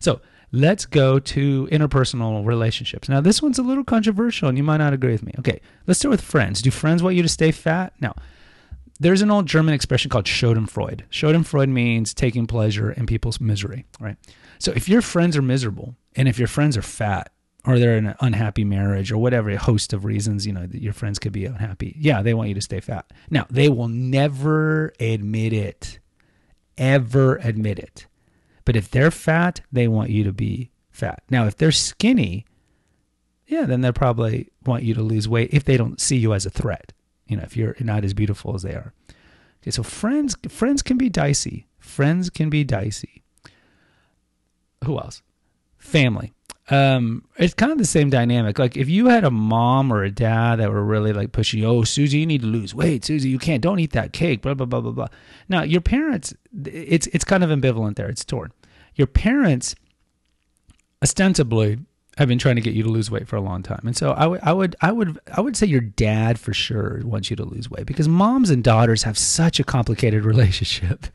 so 0.00 0.20
let's 0.52 0.84
go 0.84 1.18
to 1.18 1.66
interpersonal 1.72 2.44
relationships. 2.44 3.08
Now 3.08 3.22
this 3.22 3.40
one's 3.40 3.58
a 3.58 3.62
little 3.62 3.84
controversial, 3.84 4.50
and 4.50 4.58
you 4.58 4.64
might 4.64 4.76
not 4.76 4.92
agree 4.92 5.12
with 5.12 5.22
me. 5.22 5.32
Okay, 5.38 5.62
let's 5.86 5.98
start 5.98 6.10
with 6.10 6.20
friends. 6.20 6.60
Do 6.60 6.70
friends 6.70 7.02
want 7.02 7.16
you 7.16 7.22
to 7.22 7.28
stay 7.28 7.50
fat? 7.50 7.94
Now. 8.00 8.14
There's 9.00 9.22
an 9.22 9.30
old 9.30 9.46
German 9.46 9.74
expression 9.74 10.10
called 10.10 10.24
Schadenfreude. 10.24 11.02
Schadenfreude 11.08 11.68
means 11.68 12.12
taking 12.12 12.48
pleasure 12.48 12.90
in 12.90 13.06
people's 13.06 13.40
misery, 13.40 13.86
right? 14.00 14.16
So 14.58 14.72
if 14.72 14.88
your 14.88 15.02
friends 15.02 15.36
are 15.36 15.42
miserable 15.42 15.94
and 16.16 16.26
if 16.26 16.36
your 16.36 16.48
friends 16.48 16.76
are 16.76 16.82
fat, 16.82 17.30
or 17.66 17.78
they're 17.78 17.96
in 17.96 18.06
an 18.06 18.16
unhappy 18.20 18.64
marriage 18.64 19.10
or 19.10 19.18
whatever 19.18 19.50
a 19.50 19.56
host 19.56 19.92
of 19.92 20.04
reasons 20.04 20.46
you 20.46 20.52
know 20.52 20.66
that 20.66 20.82
your 20.82 20.92
friends 20.92 21.18
could 21.18 21.32
be 21.32 21.44
unhappy. 21.44 21.94
Yeah 21.98 22.22
they 22.22 22.34
want 22.34 22.48
you 22.48 22.54
to 22.54 22.62
stay 22.62 22.80
fat. 22.80 23.12
Now 23.30 23.46
they 23.50 23.68
will 23.68 23.88
never 23.88 24.92
admit 25.00 25.52
it. 25.52 25.98
Ever 26.76 27.36
admit 27.36 27.78
it. 27.78 28.06
But 28.64 28.76
if 28.76 28.90
they're 28.90 29.10
fat 29.10 29.60
they 29.72 29.88
want 29.88 30.10
you 30.10 30.24
to 30.24 30.32
be 30.32 30.70
fat. 30.90 31.22
Now 31.30 31.46
if 31.46 31.56
they're 31.56 31.72
skinny 31.72 32.44
yeah 33.46 33.64
then 33.64 33.80
they'll 33.80 33.92
probably 33.92 34.50
want 34.64 34.84
you 34.84 34.94
to 34.94 35.02
lose 35.02 35.28
weight 35.28 35.50
if 35.52 35.64
they 35.64 35.76
don't 35.76 36.00
see 36.00 36.16
you 36.16 36.34
as 36.34 36.44
a 36.44 36.50
threat 36.50 36.92
you 37.26 37.36
know 37.36 37.42
if 37.42 37.56
you're 37.56 37.74
not 37.80 38.04
as 38.04 38.14
beautiful 38.14 38.54
as 38.54 38.62
they 38.62 38.74
are. 38.74 38.94
Okay 39.62 39.72
so 39.72 39.82
friends 39.82 40.36
friends 40.48 40.82
can 40.82 40.96
be 40.96 41.08
dicey. 41.08 41.66
Friends 41.80 42.30
can 42.30 42.50
be 42.50 42.62
dicey. 42.62 43.22
Who 44.84 44.96
else? 44.98 45.22
Family 45.76 46.32
um, 46.70 47.24
it's 47.36 47.54
kind 47.54 47.72
of 47.72 47.78
the 47.78 47.84
same 47.84 48.10
dynamic. 48.10 48.58
Like 48.58 48.76
if 48.76 48.88
you 48.88 49.06
had 49.06 49.24
a 49.24 49.30
mom 49.30 49.92
or 49.92 50.02
a 50.02 50.10
dad 50.10 50.56
that 50.56 50.70
were 50.70 50.84
really 50.84 51.12
like 51.12 51.32
pushing, 51.32 51.64
oh, 51.64 51.82
Susie, 51.84 52.18
you 52.18 52.26
need 52.26 52.42
to 52.42 52.46
lose 52.46 52.74
weight. 52.74 53.04
Susie, 53.04 53.30
you 53.30 53.38
can't. 53.38 53.62
Don't 53.62 53.78
eat 53.78 53.92
that 53.92 54.12
cake. 54.12 54.42
Blah 54.42 54.54
blah 54.54 54.66
blah 54.66 54.80
blah 54.80 54.92
blah. 54.92 55.08
Now 55.48 55.62
your 55.62 55.80
parents, 55.80 56.34
it's 56.64 57.06
it's 57.08 57.24
kind 57.24 57.42
of 57.42 57.50
ambivalent 57.50 57.96
there. 57.96 58.08
It's 58.08 58.24
torn. 58.24 58.52
Your 58.94 59.06
parents, 59.06 59.74
ostensibly, 61.02 61.78
I've 62.18 62.28
been 62.28 62.38
trying 62.38 62.56
to 62.56 62.60
get 62.60 62.74
you 62.74 62.82
to 62.82 62.88
lose 62.88 63.10
weight 63.10 63.28
for 63.28 63.36
a 63.36 63.40
long 63.40 63.62
time. 63.62 63.82
And 63.84 63.96
so 63.96 64.12
I 64.12 64.26
would 64.26 64.40
I 64.42 64.52
would 64.52 64.76
I 64.80 64.92
would 64.92 65.18
I 65.32 65.40
would 65.40 65.56
say 65.56 65.66
your 65.66 65.80
dad 65.80 66.38
for 66.38 66.52
sure 66.52 67.00
wants 67.04 67.30
you 67.30 67.36
to 67.36 67.44
lose 67.44 67.70
weight 67.70 67.86
because 67.86 68.08
moms 68.08 68.50
and 68.50 68.64
daughters 68.64 69.04
have 69.04 69.16
such 69.16 69.60
a 69.60 69.64
complicated 69.64 70.24
relationship. 70.24 71.06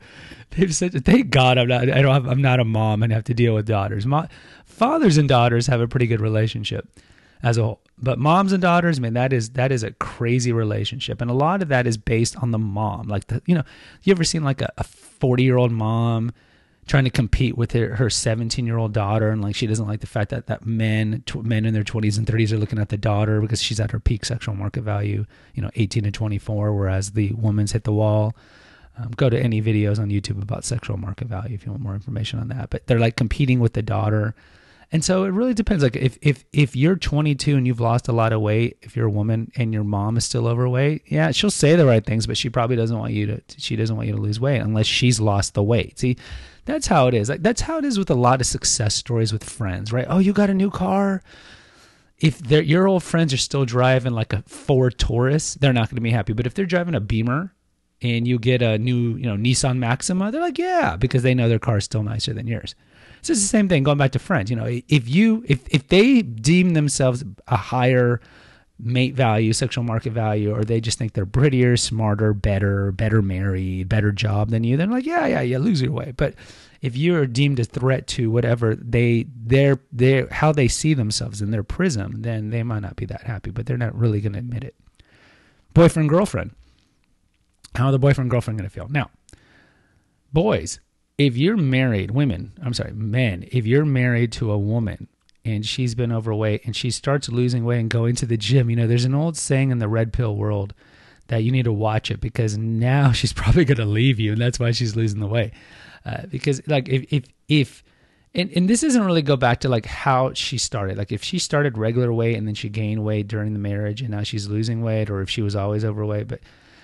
They've 0.50 0.74
said, 0.74 1.04
thank 1.04 1.30
God 1.30 1.58
I'm 1.58 1.68
not 1.68 1.90
I 1.90 2.00
don't 2.00 2.14
have, 2.14 2.26
I'm 2.26 2.42
not 2.42 2.60
a 2.60 2.64
mom 2.64 3.02
and 3.02 3.12
have 3.12 3.24
to 3.24 3.34
deal 3.34 3.54
with 3.54 3.66
daughters. 3.66 4.06
Mo, 4.06 4.26
fathers 4.64 5.18
and 5.18 5.28
daughters 5.28 5.66
have 5.66 5.80
a 5.80 5.88
pretty 5.88 6.06
good 6.06 6.20
relationship 6.20 6.88
as 7.42 7.58
a 7.58 7.62
whole. 7.62 7.80
But 7.98 8.18
moms 8.18 8.52
and 8.52 8.60
daughters, 8.60 8.98
man, 8.98 9.14
that 9.14 9.32
is 9.32 9.50
that 9.50 9.70
is 9.70 9.82
a 9.82 9.92
crazy 9.92 10.52
relationship. 10.52 11.20
And 11.20 11.30
a 11.30 11.34
lot 11.34 11.62
of 11.62 11.68
that 11.68 11.86
is 11.86 11.96
based 11.96 12.36
on 12.36 12.50
the 12.50 12.58
mom. 12.58 13.08
Like 13.08 13.26
the 13.28 13.42
you 13.46 13.54
know, 13.54 13.62
you 14.02 14.12
ever 14.12 14.24
seen 14.24 14.42
like 14.42 14.62
a 14.62 14.84
40 14.84 15.42
year 15.42 15.56
old 15.56 15.70
mom 15.70 16.32
trying 16.86 17.04
to 17.04 17.10
compete 17.10 17.56
with 17.56 17.72
her, 17.72 17.96
her 17.96 18.10
17 18.10 18.66
year 18.66 18.76
old 18.76 18.92
daughter 18.92 19.30
and 19.30 19.42
like 19.42 19.54
she 19.54 19.66
doesn't 19.66 19.86
like 19.86 20.00
the 20.00 20.06
fact 20.06 20.30
that 20.30 20.46
that 20.46 20.66
men 20.66 21.22
tw- 21.26 21.44
men 21.44 21.64
in 21.64 21.72
their 21.74 21.84
20s 21.84 22.18
and 22.18 22.26
30s 22.26 22.52
are 22.52 22.58
looking 22.58 22.78
at 22.78 22.90
the 22.90 22.96
daughter 22.96 23.40
because 23.40 23.62
she's 23.62 23.80
at 23.80 23.90
her 23.90 24.00
peak 24.00 24.24
sexual 24.24 24.54
market 24.54 24.82
value 24.82 25.24
you 25.54 25.62
know 25.62 25.70
18 25.76 26.04
to 26.04 26.10
24 26.10 26.74
whereas 26.74 27.12
the 27.12 27.32
woman's 27.32 27.72
hit 27.72 27.84
the 27.84 27.92
wall. 27.92 28.34
Um, 28.96 29.10
go 29.16 29.28
to 29.28 29.36
any 29.38 29.60
videos 29.60 29.98
on 29.98 30.08
youtube 30.08 30.40
about 30.40 30.64
sexual 30.64 30.96
market 30.96 31.26
value 31.26 31.54
if 31.54 31.66
you 31.66 31.72
want 31.72 31.82
more 31.82 31.94
information 31.94 32.38
on 32.38 32.48
that. 32.48 32.70
But 32.70 32.86
they're 32.86 33.00
like 33.00 33.16
competing 33.16 33.60
with 33.60 33.72
the 33.72 33.82
daughter 33.82 34.34
and 34.94 35.04
so 35.04 35.24
it 35.24 35.28
really 35.28 35.52
depends 35.52 35.82
like 35.82 35.96
if 35.96 36.16
if 36.22 36.44
if 36.54 36.74
you're 36.74 36.96
22 36.96 37.56
and 37.56 37.66
you've 37.66 37.80
lost 37.80 38.08
a 38.08 38.12
lot 38.12 38.32
of 38.32 38.40
weight 38.40 38.78
if 38.80 38.96
you're 38.96 39.08
a 39.08 39.10
woman 39.10 39.52
and 39.56 39.74
your 39.74 39.84
mom 39.84 40.16
is 40.16 40.24
still 40.24 40.46
overweight 40.46 41.02
yeah 41.06 41.30
she'll 41.30 41.50
say 41.50 41.76
the 41.76 41.84
right 41.84 42.06
things 42.06 42.26
but 42.26 42.38
she 42.38 42.48
probably 42.48 42.76
doesn't 42.76 42.98
want 42.98 43.12
you 43.12 43.26
to 43.26 43.42
she 43.58 43.76
doesn't 43.76 43.96
want 43.96 44.08
you 44.08 44.14
to 44.14 44.20
lose 44.20 44.40
weight 44.40 44.60
unless 44.60 44.86
she's 44.86 45.20
lost 45.20 45.52
the 45.52 45.62
weight 45.62 45.98
see 45.98 46.16
that's 46.64 46.86
how 46.86 47.08
it 47.08 47.14
is. 47.14 47.28
Like 47.28 47.42
that's 47.42 47.60
how 47.60 47.78
it 47.78 47.84
is 47.84 47.98
with 47.98 48.10
a 48.10 48.14
lot 48.14 48.40
of 48.40 48.46
success 48.46 48.94
stories 48.94 49.32
with 49.32 49.44
friends, 49.44 49.92
right? 49.92 50.06
Oh, 50.08 50.18
you 50.18 50.32
got 50.32 50.50
a 50.50 50.54
new 50.54 50.70
car. 50.70 51.22
If 52.18 52.50
your 52.50 52.86
old 52.88 53.02
friends 53.02 53.34
are 53.34 53.38
still 53.38 53.64
driving 53.64 54.12
like 54.12 54.32
a 54.32 54.42
Ford 54.46 54.98
Taurus, 54.98 55.54
they're 55.54 55.72
not 55.72 55.90
going 55.90 55.96
to 55.96 56.00
be 56.00 56.10
happy. 56.10 56.32
But 56.32 56.46
if 56.46 56.54
they're 56.54 56.64
driving 56.64 56.94
a 56.94 57.00
Beamer 57.00 57.52
and 58.00 58.26
you 58.26 58.38
get 58.38 58.62
a 58.62 58.78
new, 58.78 59.16
you 59.16 59.26
know, 59.26 59.36
Nissan 59.36 59.78
Maxima, 59.78 60.30
they're 60.30 60.40
like, 60.40 60.58
yeah, 60.58 60.96
because 60.96 61.22
they 61.22 61.34
know 61.34 61.48
their 61.48 61.58
car 61.58 61.78
is 61.78 61.84
still 61.84 62.02
nicer 62.02 62.32
than 62.32 62.46
yours. 62.46 62.74
It's 63.30 63.40
the 63.40 63.46
same 63.46 63.68
thing 63.68 63.82
going 63.82 63.98
back 63.98 64.12
to 64.12 64.18
friends. 64.18 64.50
You 64.50 64.56
know, 64.56 64.66
if 64.66 65.08
you 65.08 65.44
if 65.46 65.66
if 65.68 65.88
they 65.88 66.22
deem 66.22 66.74
themselves 66.74 67.24
a 67.48 67.56
higher 67.56 68.20
mate 68.78 69.14
value, 69.14 69.52
sexual 69.52 69.84
market 69.84 70.12
value, 70.12 70.54
or 70.54 70.64
they 70.64 70.80
just 70.80 70.98
think 70.98 71.12
they're 71.12 71.26
prettier, 71.26 71.76
smarter, 71.76 72.34
better, 72.34 72.92
better 72.92 73.22
married, 73.22 73.88
better 73.88 74.12
job 74.12 74.50
than 74.50 74.64
you, 74.64 74.76
then 74.76 74.90
like, 74.90 75.06
yeah, 75.06 75.26
yeah, 75.26 75.40
yeah, 75.40 75.58
lose 75.58 75.80
your 75.80 75.92
way. 75.92 76.12
But 76.16 76.34
if 76.82 76.96
you're 76.96 77.26
deemed 77.26 77.58
a 77.60 77.64
threat 77.64 78.06
to 78.08 78.30
whatever 78.30 78.74
they 78.74 79.26
their 79.34 79.80
their 79.90 80.28
how 80.28 80.52
they 80.52 80.68
see 80.68 80.92
themselves 80.92 81.40
in 81.40 81.50
their 81.50 81.62
prism, 81.62 82.22
then 82.22 82.50
they 82.50 82.62
might 82.62 82.82
not 82.82 82.96
be 82.96 83.06
that 83.06 83.22
happy, 83.22 83.50
but 83.50 83.66
they're 83.66 83.78
not 83.78 83.98
really 83.98 84.20
gonna 84.20 84.38
admit 84.38 84.64
it. 84.64 84.74
Boyfriend, 85.72 86.08
girlfriend. 86.08 86.50
How 87.74 87.86
are 87.86 87.92
the 87.92 87.98
boyfriend 87.98 88.30
girlfriend 88.30 88.58
gonna 88.58 88.68
feel? 88.68 88.88
Now, 88.88 89.10
boys, 90.32 90.78
if 91.18 91.36
you're 91.36 91.56
married, 91.56 92.10
women, 92.10 92.52
I'm 92.62 92.74
sorry, 92.74 92.92
men, 92.92 93.46
if 93.52 93.66
you're 93.66 93.84
married 93.84 94.32
to 94.32 94.50
a 94.50 94.58
woman 94.58 95.08
and 95.44 95.64
she's 95.64 95.94
been 95.94 96.12
overweight 96.12 96.64
and 96.64 96.74
she 96.74 96.90
starts 96.90 97.28
losing 97.28 97.64
weight 97.64 97.80
and 97.80 97.90
going 97.90 98.16
to 98.16 98.26
the 98.26 98.36
gym. 98.36 98.70
You 98.70 98.76
know, 98.76 98.86
there's 98.86 99.04
an 99.04 99.14
old 99.14 99.36
saying 99.36 99.70
in 99.70 99.78
the 99.78 99.88
red 99.88 100.12
pill 100.12 100.34
world 100.36 100.74
that 101.28 101.38
you 101.38 101.50
need 101.50 101.64
to 101.64 101.72
watch 101.72 102.10
it 102.10 102.20
because 102.20 102.56
now 102.58 103.12
she's 103.12 103.32
probably 103.32 103.64
going 103.64 103.78
to 103.78 103.84
leave 103.84 104.18
you 104.18 104.32
and 104.32 104.40
that's 104.40 104.58
why 104.58 104.70
she's 104.72 104.96
losing 104.96 105.20
the 105.20 105.26
weight. 105.26 105.52
Uh, 106.04 106.26
because 106.26 106.66
like 106.66 106.88
if 106.88 107.10
if 107.12 107.24
if 107.48 107.84
and, 108.34 108.50
and 108.56 108.68
this 108.68 108.80
doesn't 108.80 109.04
really 109.04 109.22
go 109.22 109.36
back 109.36 109.60
to 109.60 109.68
like 109.68 109.86
how 109.86 110.34
she 110.34 110.58
started. 110.58 110.98
Like 110.98 111.12
if 111.12 111.22
she 111.22 111.38
started 111.38 111.78
regular 111.78 112.12
weight 112.12 112.36
and 112.36 112.46
then 112.48 112.54
she 112.54 112.68
gained 112.68 113.04
weight 113.04 113.28
during 113.28 113.52
the 113.52 113.58
marriage 113.58 114.00
and 114.00 114.10
now 114.10 114.22
she's 114.22 114.48
losing 114.48 114.82
weight 114.82 115.08
or 115.08 115.20
if 115.20 115.30
she 115.30 115.40
was 115.40 115.54
always 115.54 115.84
overweight, 115.84 116.26
but 116.26 116.40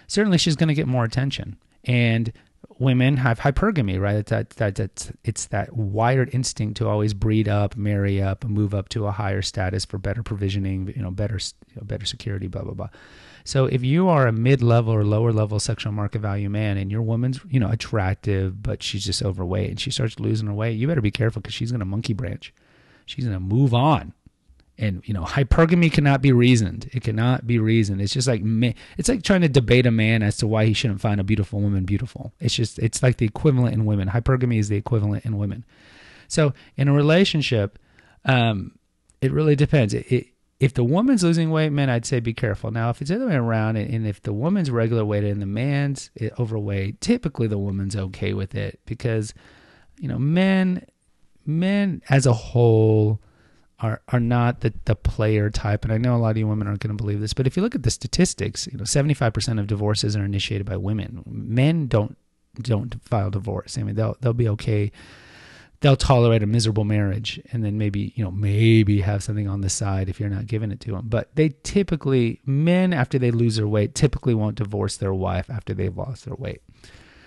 certainly 0.06 0.38
she's 0.38 0.56
going 0.56 0.68
to 0.68 0.74
get 0.74 0.86
more 0.86 1.04
attention. 1.04 1.56
And 1.84 2.32
women 2.80 3.18
have 3.18 3.38
hypergamy, 3.38 4.00
right? 4.00 4.24
That, 4.26 4.50
that, 4.50 4.74
that, 4.76 5.10
it's 5.22 5.46
that 5.46 5.76
wired 5.76 6.34
instinct 6.34 6.78
to 6.78 6.88
always 6.88 7.12
breed 7.12 7.46
up, 7.46 7.76
marry 7.76 8.20
up, 8.20 8.42
move 8.44 8.74
up 8.74 8.88
to 8.90 9.06
a 9.06 9.12
higher 9.12 9.42
status 9.42 9.84
for 9.84 9.98
better 9.98 10.22
provisioning, 10.22 10.92
you 10.96 11.02
know, 11.02 11.10
better, 11.10 11.38
you 11.68 11.76
know, 11.76 11.82
better 11.82 12.06
security, 12.06 12.48
blah, 12.48 12.62
blah, 12.62 12.72
blah. 12.72 12.88
So 13.44 13.66
if 13.66 13.84
you 13.84 14.08
are 14.08 14.26
a 14.26 14.32
mid-level 14.32 14.92
or 14.92 15.04
lower 15.04 15.30
level 15.30 15.60
sexual 15.60 15.92
market 15.92 16.20
value 16.20 16.48
man 16.48 16.78
and 16.78 16.90
your 16.90 17.02
woman's, 17.02 17.40
you 17.48 17.60
know, 17.60 17.68
attractive, 17.68 18.62
but 18.62 18.82
she's 18.82 19.04
just 19.04 19.22
overweight 19.22 19.70
and 19.70 19.80
she 19.80 19.90
starts 19.90 20.18
losing 20.18 20.48
her 20.48 20.54
weight, 20.54 20.78
you 20.78 20.88
better 20.88 21.00
be 21.02 21.10
careful 21.10 21.42
because 21.42 21.54
she's 21.54 21.70
going 21.70 21.80
to 21.80 21.86
monkey 21.86 22.14
branch. 22.14 22.52
She's 23.04 23.24
going 23.26 23.36
to 23.36 23.40
move 23.40 23.74
on 23.74 24.14
and 24.80 25.06
you 25.06 25.14
know 25.14 25.22
hypergamy 25.22 25.92
cannot 25.92 26.22
be 26.22 26.32
reasoned. 26.32 26.90
It 26.92 27.02
cannot 27.02 27.46
be 27.46 27.58
reasoned. 27.58 28.00
It's 28.00 28.12
just 28.12 28.26
like 28.26 28.40
it's 28.96 29.08
like 29.08 29.22
trying 29.22 29.42
to 29.42 29.48
debate 29.48 29.86
a 29.86 29.90
man 29.90 30.22
as 30.22 30.38
to 30.38 30.46
why 30.46 30.64
he 30.64 30.72
shouldn't 30.72 31.00
find 31.00 31.20
a 31.20 31.24
beautiful 31.24 31.60
woman 31.60 31.84
beautiful. 31.84 32.32
It's 32.40 32.54
just 32.54 32.78
it's 32.78 33.02
like 33.02 33.18
the 33.18 33.26
equivalent 33.26 33.74
in 33.74 33.84
women. 33.84 34.08
Hypergamy 34.08 34.58
is 34.58 34.68
the 34.68 34.76
equivalent 34.76 35.24
in 35.24 35.38
women. 35.38 35.64
So 36.26 36.54
in 36.76 36.88
a 36.88 36.92
relationship 36.92 37.78
um, 38.24 38.72
it 39.20 39.32
really 39.32 39.56
depends. 39.56 39.94
It, 39.94 40.10
it, 40.10 40.26
if 40.58 40.74
the 40.74 40.84
woman's 40.84 41.24
losing 41.24 41.50
weight 41.50 41.70
man 41.70 41.88
i'd 41.88 42.04
say 42.04 42.20
be 42.20 42.34
careful. 42.34 42.70
Now 42.70 42.90
if 42.90 43.00
it's 43.00 43.10
the 43.10 43.16
other 43.16 43.28
way 43.28 43.34
around 43.34 43.76
and 43.76 44.06
if 44.06 44.22
the 44.22 44.32
woman's 44.32 44.70
regular 44.70 45.04
weight 45.04 45.24
and 45.24 45.40
the 45.40 45.46
man's 45.46 46.10
eh, 46.20 46.30
overweight 46.38 47.00
typically 47.00 47.46
the 47.46 47.58
woman's 47.58 47.96
okay 47.96 48.34
with 48.34 48.54
it 48.54 48.80
because 48.84 49.34
you 49.98 50.08
know 50.08 50.18
men 50.18 50.84
men 51.46 52.02
as 52.08 52.26
a 52.26 52.32
whole 52.32 53.20
are 53.80 54.02
are 54.08 54.20
not 54.20 54.60
the, 54.60 54.72
the 54.84 54.94
player 54.94 55.50
type. 55.50 55.84
And 55.84 55.92
I 55.92 55.98
know 55.98 56.14
a 56.14 56.18
lot 56.18 56.30
of 56.30 56.36
you 56.36 56.46
women 56.46 56.66
aren't 56.66 56.80
going 56.80 56.96
to 56.96 57.02
believe 57.02 57.20
this, 57.20 57.32
but 57.34 57.46
if 57.46 57.56
you 57.56 57.62
look 57.62 57.74
at 57.74 57.82
the 57.82 57.90
statistics, 57.90 58.68
you 58.70 58.78
know, 58.78 58.84
75% 58.84 59.58
of 59.58 59.66
divorces 59.66 60.16
are 60.16 60.24
initiated 60.24 60.66
by 60.66 60.76
women. 60.76 61.22
Men 61.26 61.86
don't 61.86 62.16
don't 62.60 63.02
file 63.02 63.30
divorce. 63.30 63.78
I 63.78 63.82
mean, 63.82 63.94
they'll 63.94 64.16
they'll 64.20 64.32
be 64.32 64.48
okay. 64.50 64.92
They'll 65.80 65.96
tolerate 65.96 66.42
a 66.42 66.46
miserable 66.46 66.84
marriage 66.84 67.40
and 67.52 67.64
then 67.64 67.78
maybe, 67.78 68.12
you 68.14 68.22
know, 68.22 68.30
maybe 68.30 69.00
have 69.00 69.22
something 69.22 69.48
on 69.48 69.62
the 69.62 69.70
side 69.70 70.10
if 70.10 70.20
you're 70.20 70.28
not 70.28 70.46
giving 70.46 70.70
it 70.70 70.80
to 70.80 70.90
them. 70.90 71.06
But 71.08 71.34
they 71.36 71.54
typically 71.62 72.40
men 72.44 72.92
after 72.92 73.18
they 73.18 73.30
lose 73.30 73.56
their 73.56 73.66
weight 73.66 73.94
typically 73.94 74.34
won't 74.34 74.56
divorce 74.56 74.98
their 74.98 75.14
wife 75.14 75.48
after 75.48 75.72
they've 75.72 75.96
lost 75.96 76.26
their 76.26 76.34
weight. 76.34 76.60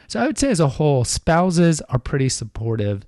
So 0.08 0.20
I 0.20 0.28
would 0.28 0.38
say 0.38 0.52
as 0.52 0.60
a 0.60 0.68
whole, 0.68 1.04
spouses 1.04 1.82
are 1.90 1.98
pretty 1.98 2.30
supportive 2.30 3.08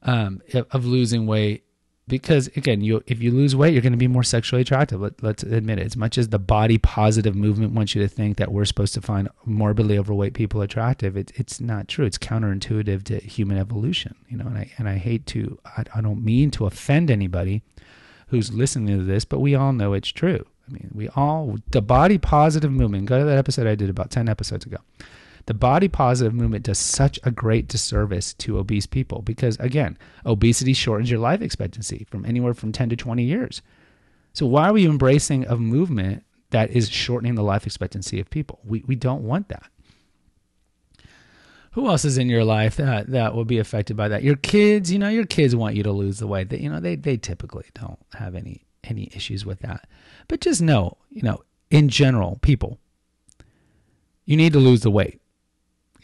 um, 0.00 0.40
of 0.54 0.86
losing 0.86 1.26
weight 1.26 1.65
because 2.08 2.46
again, 2.48 2.80
you 2.82 3.02
if 3.06 3.20
you 3.20 3.32
lose 3.32 3.56
weight, 3.56 3.72
you're 3.72 3.82
going 3.82 3.92
to 3.92 3.98
be 3.98 4.06
more 4.06 4.22
sexually 4.22 4.62
attractive. 4.62 5.00
Let, 5.00 5.22
us 5.22 5.42
admit 5.42 5.78
it. 5.78 5.86
As 5.86 5.96
much 5.96 6.18
as 6.18 6.28
the 6.28 6.38
body 6.38 6.78
positive 6.78 7.34
movement 7.34 7.72
wants 7.72 7.94
you 7.94 8.02
to 8.02 8.08
think 8.08 8.36
that 8.36 8.52
we're 8.52 8.64
supposed 8.64 8.94
to 8.94 9.00
find 9.00 9.28
morbidly 9.44 9.98
overweight 9.98 10.34
people 10.34 10.60
attractive, 10.62 11.16
it, 11.16 11.32
it's 11.34 11.60
not 11.60 11.88
true. 11.88 12.06
It's 12.06 12.18
counterintuitive 12.18 13.02
to 13.04 13.18
human 13.18 13.58
evolution. 13.58 14.14
You 14.28 14.38
know, 14.38 14.46
and 14.46 14.58
I 14.58 14.72
and 14.78 14.88
I 14.88 14.98
hate 14.98 15.26
to. 15.26 15.58
I, 15.64 15.84
I 15.96 16.00
don't 16.00 16.24
mean 16.24 16.50
to 16.52 16.66
offend 16.66 17.10
anybody 17.10 17.62
who's 18.28 18.52
listening 18.52 18.98
to 18.98 19.04
this, 19.04 19.24
but 19.24 19.40
we 19.40 19.54
all 19.54 19.72
know 19.72 19.92
it's 19.92 20.08
true. 20.08 20.44
I 20.68 20.72
mean, 20.72 20.90
we 20.94 21.08
all 21.10 21.58
the 21.72 21.82
body 21.82 22.18
positive 22.18 22.70
movement. 22.70 23.06
Go 23.06 23.18
to 23.18 23.24
that 23.24 23.38
episode 23.38 23.66
I 23.66 23.74
did 23.74 23.90
about 23.90 24.10
ten 24.10 24.28
episodes 24.28 24.64
ago 24.64 24.78
the 25.46 25.54
body 25.54 25.88
positive 25.88 26.34
movement 26.34 26.64
does 26.64 26.78
such 26.78 27.18
a 27.22 27.30
great 27.30 27.68
disservice 27.68 28.34
to 28.34 28.58
obese 28.58 28.86
people 28.86 29.22
because, 29.22 29.56
again, 29.58 29.96
obesity 30.24 30.72
shortens 30.72 31.10
your 31.10 31.20
life 31.20 31.40
expectancy 31.40 32.06
from 32.10 32.24
anywhere 32.24 32.54
from 32.54 32.72
10 32.72 32.90
to 32.90 32.96
20 32.96 33.22
years. 33.22 33.62
So, 34.32 34.44
why 34.44 34.68
are 34.68 34.72
we 34.72 34.86
embracing 34.86 35.46
a 35.46 35.56
movement 35.56 36.24
that 36.50 36.70
is 36.70 36.90
shortening 36.90 37.36
the 37.36 37.42
life 37.42 37.64
expectancy 37.64 38.20
of 38.20 38.28
people? 38.28 38.60
We, 38.64 38.82
we 38.86 38.96
don't 38.96 39.22
want 39.22 39.48
that. 39.48 39.70
Who 41.72 41.88
else 41.88 42.04
is 42.04 42.18
in 42.18 42.28
your 42.28 42.44
life 42.44 42.76
that, 42.76 43.10
that 43.10 43.34
will 43.34 43.44
be 43.44 43.58
affected 43.58 43.96
by 43.96 44.08
that? 44.08 44.22
Your 44.22 44.36
kids, 44.36 44.90
you 44.90 44.98
know, 44.98 45.08
your 45.08 45.26
kids 45.26 45.54
want 45.54 45.76
you 45.76 45.82
to 45.82 45.92
lose 45.92 46.18
the 46.18 46.26
weight. 46.26 46.48
They, 46.48 46.58
you 46.58 46.70
know, 46.70 46.80
they, 46.80 46.96
they 46.96 47.16
typically 47.16 47.66
don't 47.74 47.98
have 48.14 48.34
any 48.34 48.62
any 48.84 49.10
issues 49.14 49.44
with 49.44 49.60
that. 49.60 49.88
But 50.28 50.40
just 50.40 50.62
know, 50.62 50.96
you 51.10 51.22
know, 51.22 51.42
in 51.70 51.88
general, 51.88 52.38
people, 52.42 52.78
you 54.24 54.36
need 54.36 54.52
to 54.52 54.58
lose 54.58 54.80
the 54.80 54.90
weight. 54.90 55.20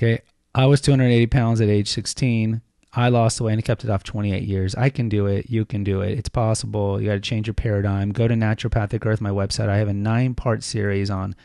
Okay. 0.03 0.21
I 0.55 0.67
was 0.67 0.81
280 0.81 1.29
pounds 1.29 1.61
at 1.61 1.69
age 1.69 1.89
16. 1.89 2.61
I 2.95 3.09
lost 3.09 3.39
the 3.39 3.45
weight 3.45 3.55
and 3.55 3.65
kept 3.65 3.85
it 3.85 3.91
off 3.91 4.03
28 4.03 4.43
years. 4.43 4.75
I 4.75 4.91
can 4.91 5.09
do 5.09 5.27
it. 5.27 5.49
You 5.49 5.65
can 5.65 5.85
do 5.85 6.01
it. 6.01 6.19
It's 6.19 6.29
possible. 6.29 7.01
You 7.01 7.09
got 7.09 7.15
to 7.15 7.21
change 7.21 7.47
your 7.47 7.55
paradigm. 7.55 8.11
Go 8.11 8.27
to 8.27 8.35
Naturopathic 8.35 9.07
Earth, 9.07 9.21
my 9.21 9.31
website. 9.31 9.69
I 9.69 9.77
have 9.77 9.89
a 9.89 9.95
nine 9.95 10.35
part 10.35 10.65
series 10.65 11.09
on 11.09 11.37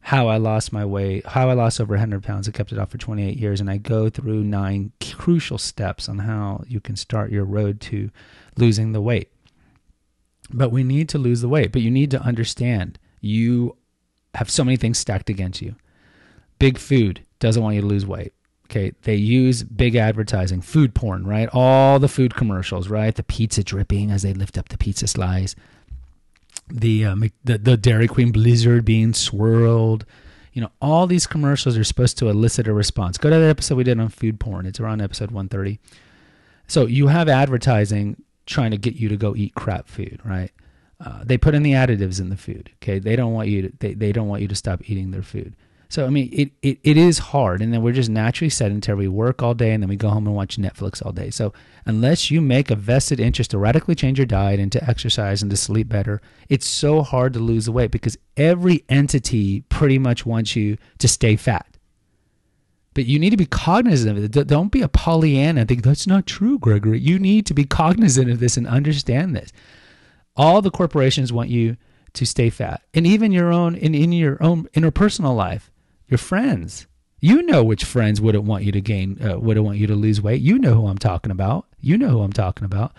how 0.00 0.28
I 0.28 0.38
lost 0.38 0.72
my 0.72 0.84
weight, 0.84 1.26
how 1.26 1.50
I 1.50 1.52
lost 1.52 1.78
over 1.78 1.92
100 1.92 2.22
pounds 2.22 2.46
and 2.46 2.54
kept 2.54 2.72
it 2.72 2.78
off 2.78 2.90
for 2.90 2.98
28 2.98 3.36
years. 3.36 3.60
And 3.60 3.70
I 3.70 3.76
go 3.76 4.08
through 4.08 4.44
nine 4.44 4.92
crucial 5.12 5.58
steps 5.58 6.08
on 6.08 6.20
how 6.20 6.64
you 6.66 6.80
can 6.80 6.96
start 6.96 7.30
your 7.30 7.44
road 7.44 7.82
to 7.82 8.10
losing 8.56 8.92
the 8.92 9.02
weight. 9.02 9.30
But 10.50 10.72
we 10.72 10.82
need 10.84 11.10
to 11.10 11.18
lose 11.18 11.42
the 11.42 11.48
weight. 11.50 11.70
But 11.70 11.82
you 11.82 11.90
need 11.90 12.10
to 12.12 12.22
understand 12.22 12.98
you 13.20 13.76
have 14.34 14.50
so 14.50 14.64
many 14.64 14.78
things 14.78 14.98
stacked 14.98 15.28
against 15.28 15.60
you. 15.60 15.76
Big 16.58 16.78
food, 16.78 17.24
doesn't 17.40 17.62
want 17.62 17.74
you 17.74 17.80
to 17.80 17.86
lose 17.86 18.06
weight. 18.06 18.32
Okay, 18.66 18.92
they 19.02 19.16
use 19.16 19.64
big 19.64 19.96
advertising, 19.96 20.60
food 20.60 20.94
porn, 20.94 21.26
right? 21.26 21.48
All 21.52 21.98
the 21.98 22.08
food 22.08 22.36
commercials, 22.36 22.88
right? 22.88 23.12
The 23.12 23.24
pizza 23.24 23.64
dripping 23.64 24.12
as 24.12 24.22
they 24.22 24.32
lift 24.32 24.56
up 24.56 24.68
the 24.68 24.78
pizza 24.78 25.08
slice, 25.08 25.56
the 26.68 27.04
uh, 27.04 27.16
the, 27.42 27.58
the 27.58 27.76
Dairy 27.76 28.06
Queen 28.06 28.30
Blizzard 28.30 28.84
being 28.84 29.12
swirled. 29.12 30.06
You 30.52 30.62
know, 30.62 30.70
all 30.80 31.08
these 31.08 31.26
commercials 31.26 31.76
are 31.76 31.84
supposed 31.84 32.16
to 32.18 32.28
elicit 32.28 32.68
a 32.68 32.72
response. 32.72 33.18
Go 33.18 33.30
to 33.30 33.38
the 33.38 33.46
episode 33.46 33.76
we 33.76 33.84
did 33.84 33.98
on 33.98 34.08
food 34.08 34.38
porn. 34.38 34.66
It's 34.66 34.80
around 34.80 35.00
episode 35.00 35.30
130. 35.30 35.80
So 36.66 36.86
you 36.86 37.08
have 37.08 37.28
advertising 37.28 38.22
trying 38.46 38.70
to 38.70 38.76
get 38.76 38.94
you 38.94 39.08
to 39.08 39.16
go 39.16 39.34
eat 39.34 39.54
crap 39.54 39.88
food, 39.88 40.20
right? 40.24 40.50
Uh, 41.04 41.22
they 41.24 41.38
put 41.38 41.54
in 41.54 41.62
the 41.62 41.72
additives 41.72 42.20
in 42.20 42.28
the 42.28 42.36
food. 42.36 42.70
Okay, 42.76 42.98
they 42.98 43.16
don't 43.16 43.32
want 43.32 43.48
you 43.48 43.62
to 43.62 43.72
they, 43.78 43.94
they 43.94 44.12
don't 44.12 44.28
want 44.28 44.42
you 44.42 44.48
to 44.48 44.54
stop 44.54 44.88
eating 44.88 45.10
their 45.10 45.22
food. 45.22 45.56
So 45.90 46.06
I 46.06 46.08
mean, 46.08 46.30
it, 46.32 46.52
it 46.62 46.78
it 46.84 46.96
is 46.96 47.18
hard, 47.18 47.60
and 47.60 47.74
then 47.74 47.82
we're 47.82 47.92
just 47.92 48.08
naturally 48.08 48.48
sedentary. 48.48 48.96
We 48.96 49.08
work 49.08 49.42
all 49.42 49.54
day, 49.54 49.72
and 49.72 49.82
then 49.82 49.90
we 49.90 49.96
go 49.96 50.08
home 50.08 50.24
and 50.24 50.36
watch 50.36 50.56
Netflix 50.56 51.04
all 51.04 51.10
day. 51.10 51.30
So 51.30 51.52
unless 51.84 52.30
you 52.30 52.40
make 52.40 52.70
a 52.70 52.76
vested 52.76 53.18
interest 53.18 53.50
to 53.50 53.58
radically 53.58 53.96
change 53.96 54.16
your 54.16 54.26
diet 54.26 54.60
and 54.60 54.70
to 54.70 54.88
exercise 54.88 55.42
and 55.42 55.50
to 55.50 55.56
sleep 55.56 55.88
better, 55.88 56.22
it's 56.48 56.64
so 56.66 57.02
hard 57.02 57.32
to 57.32 57.40
lose 57.40 57.64
the 57.64 57.72
weight 57.72 57.90
because 57.90 58.16
every 58.36 58.84
entity 58.88 59.62
pretty 59.62 59.98
much 59.98 60.24
wants 60.24 60.54
you 60.54 60.78
to 60.98 61.08
stay 61.08 61.34
fat. 61.34 61.66
But 62.94 63.06
you 63.06 63.18
need 63.18 63.30
to 63.30 63.36
be 63.36 63.46
cognizant 63.46 64.16
of 64.16 64.24
it. 64.24 64.46
Don't 64.46 64.70
be 64.70 64.82
a 64.82 64.88
Pollyanna 64.88 65.64
think 65.64 65.82
that's 65.82 66.06
not 66.06 66.24
true, 66.24 66.60
Gregory. 66.60 67.00
You 67.00 67.18
need 67.18 67.46
to 67.46 67.54
be 67.54 67.64
cognizant 67.64 68.30
of 68.30 68.38
this 68.38 68.56
and 68.56 68.66
understand 68.66 69.34
this. 69.34 69.52
All 70.36 70.62
the 70.62 70.70
corporations 70.70 71.32
want 71.32 71.50
you 71.50 71.76
to 72.12 72.24
stay 72.24 72.48
fat, 72.48 72.82
and 72.94 73.08
even 73.08 73.32
your 73.32 73.52
own 73.52 73.74
in, 73.74 73.94
in 73.94 74.12
your 74.12 74.40
own 74.40 74.68
interpersonal 74.74 75.34
life 75.34 75.70
your 76.10 76.18
friends. 76.18 76.86
You 77.20 77.42
know 77.42 77.62
which 77.62 77.84
friends 77.84 78.20
wouldn't 78.20 78.44
want 78.44 78.64
you 78.64 78.72
to 78.72 78.80
gain, 78.80 79.18
uh, 79.22 79.38
wouldn't 79.38 79.64
want 79.64 79.78
you 79.78 79.86
to 79.86 79.94
lose 79.94 80.22
weight. 80.22 80.40
You 80.40 80.58
know 80.58 80.74
who 80.74 80.86
I'm 80.86 80.98
talking 80.98 81.30
about. 81.30 81.66
You 81.80 81.98
know 81.98 82.08
who 82.08 82.22
I'm 82.22 82.32
talking 82.32 82.64
about. 82.64 82.92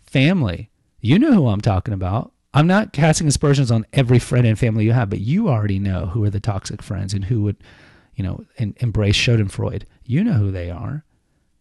Family. 0.00 0.70
You 1.00 1.18
know 1.18 1.32
who 1.32 1.48
I'm 1.48 1.60
talking 1.60 1.92
about. 1.92 2.32
I'm 2.54 2.68
not 2.68 2.92
casting 2.92 3.26
aspersions 3.26 3.72
on 3.72 3.84
every 3.92 4.20
friend 4.20 4.46
and 4.46 4.56
family 4.56 4.84
you 4.84 4.92
have, 4.92 5.10
but 5.10 5.20
you 5.20 5.48
already 5.48 5.80
know 5.80 6.06
who 6.06 6.22
are 6.22 6.30
the 6.30 6.38
toxic 6.38 6.82
friends 6.82 7.12
and 7.12 7.24
who 7.24 7.42
would, 7.42 7.56
you 8.14 8.22
know, 8.22 8.44
in, 8.56 8.76
embrace 8.78 9.16
Schadenfreude. 9.16 9.82
You 10.04 10.22
know 10.22 10.34
who 10.34 10.52
they 10.52 10.70
are. 10.70 11.04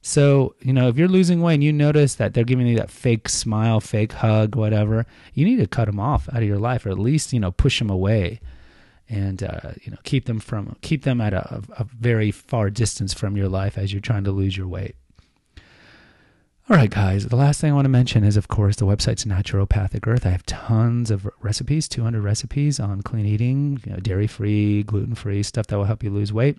So, 0.03 0.53
you 0.61 0.71
know, 0.71 0.89
if 0.89 0.97
you're 0.97 1.07
losing 1.07 1.41
weight 1.41 1.55
and 1.55 1.63
you 1.63 1.73
notice 1.73 2.15
that 2.15 2.33
they're 2.33 2.43
giving 2.43 2.67
you 2.67 2.77
that 2.77 2.91
fake 2.91 3.27
smile, 3.27 3.79
fake 3.79 4.11
hug, 4.11 4.55
whatever, 4.55 5.07
you 5.33 5.45
need 5.45 5.57
to 5.57 5.67
cut 5.67 5.85
them 5.85 5.99
off 5.99 6.29
out 6.29 6.43
of 6.43 6.47
your 6.47 6.59
life 6.59 6.85
or 6.85 6.91
at 6.91 6.99
least, 6.99 7.33
you 7.33 7.39
know, 7.39 7.51
push 7.51 7.79
them 7.79 7.89
away 7.89 8.39
and 9.09 9.43
uh, 9.43 9.71
you 9.81 9.91
know 9.91 9.97
keep 10.03 10.25
them 10.25 10.39
from 10.39 10.75
keep 10.81 11.03
them 11.03 11.19
at 11.21 11.33
a, 11.33 11.61
a, 11.77 11.83
very 11.83 12.31
far 12.31 12.69
distance 12.69 13.13
from 13.13 13.35
your 13.35 13.49
life 13.49 13.77
as 13.77 13.91
you're 13.91 14.01
trying 14.01 14.23
to 14.23 14.31
lose 14.31 14.55
your 14.57 14.67
weight. 14.67 14.95
All 16.69 16.77
right, 16.77 16.89
guys. 16.89 17.27
The 17.27 17.35
last 17.35 17.59
thing 17.59 17.71
I 17.71 17.75
want 17.75 17.83
to 17.85 17.89
mention 17.89 18.23
is, 18.23 18.37
of 18.37 18.47
course, 18.47 18.77
the 18.77 18.85
website's 18.85 19.25
Naturopathic 19.25 20.07
Earth. 20.07 20.25
I 20.25 20.29
have 20.29 20.45
tons 20.45 21.11
of 21.11 21.29
recipes, 21.41 21.89
200 21.89 22.23
recipes 22.23 22.79
on 22.79 23.01
clean 23.01 23.25
eating, 23.25 23.81
you 23.85 23.91
know, 23.91 23.97
dairy-free, 23.97 24.83
gluten-free 24.83 25.43
stuff 25.43 25.67
that 25.67 25.75
will 25.75 25.83
help 25.83 26.03
you 26.03 26.09
lose 26.09 26.31
weight. 26.31 26.57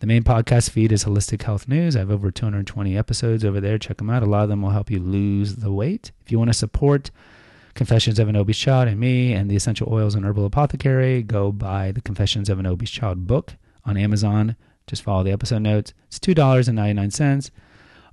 The 0.00 0.08
main 0.08 0.24
podcast 0.24 0.70
feed 0.70 0.90
is 0.90 1.04
Holistic 1.04 1.42
Health 1.42 1.68
News. 1.68 1.94
I 1.94 2.00
have 2.00 2.10
over 2.10 2.32
220 2.32 2.98
episodes 2.98 3.44
over 3.44 3.60
there. 3.60 3.78
Check 3.78 3.98
them 3.98 4.10
out. 4.10 4.24
A 4.24 4.26
lot 4.26 4.42
of 4.42 4.48
them 4.48 4.62
will 4.62 4.70
help 4.70 4.90
you 4.90 4.98
lose 4.98 5.56
the 5.56 5.70
weight. 5.70 6.10
If 6.24 6.32
you 6.32 6.38
want 6.38 6.48
to 6.48 6.54
support 6.54 7.12
Confessions 7.80 8.18
of 8.18 8.28
an 8.28 8.36
Obese 8.36 8.58
Child 8.58 8.88
and 8.88 9.00
me 9.00 9.32
and 9.32 9.50
the 9.50 9.56
Essential 9.56 9.90
Oils 9.90 10.14
and 10.14 10.26
Herbal 10.26 10.44
Apothecary, 10.44 11.22
go 11.22 11.50
buy 11.50 11.92
the 11.92 12.02
Confessions 12.02 12.50
of 12.50 12.58
an 12.58 12.66
Obese 12.66 12.90
Child 12.90 13.26
book 13.26 13.54
on 13.86 13.96
Amazon. 13.96 14.54
Just 14.86 15.02
follow 15.02 15.22
the 15.22 15.32
episode 15.32 15.62
notes. 15.62 15.94
It's 16.08 16.18
$2.99. 16.18 17.50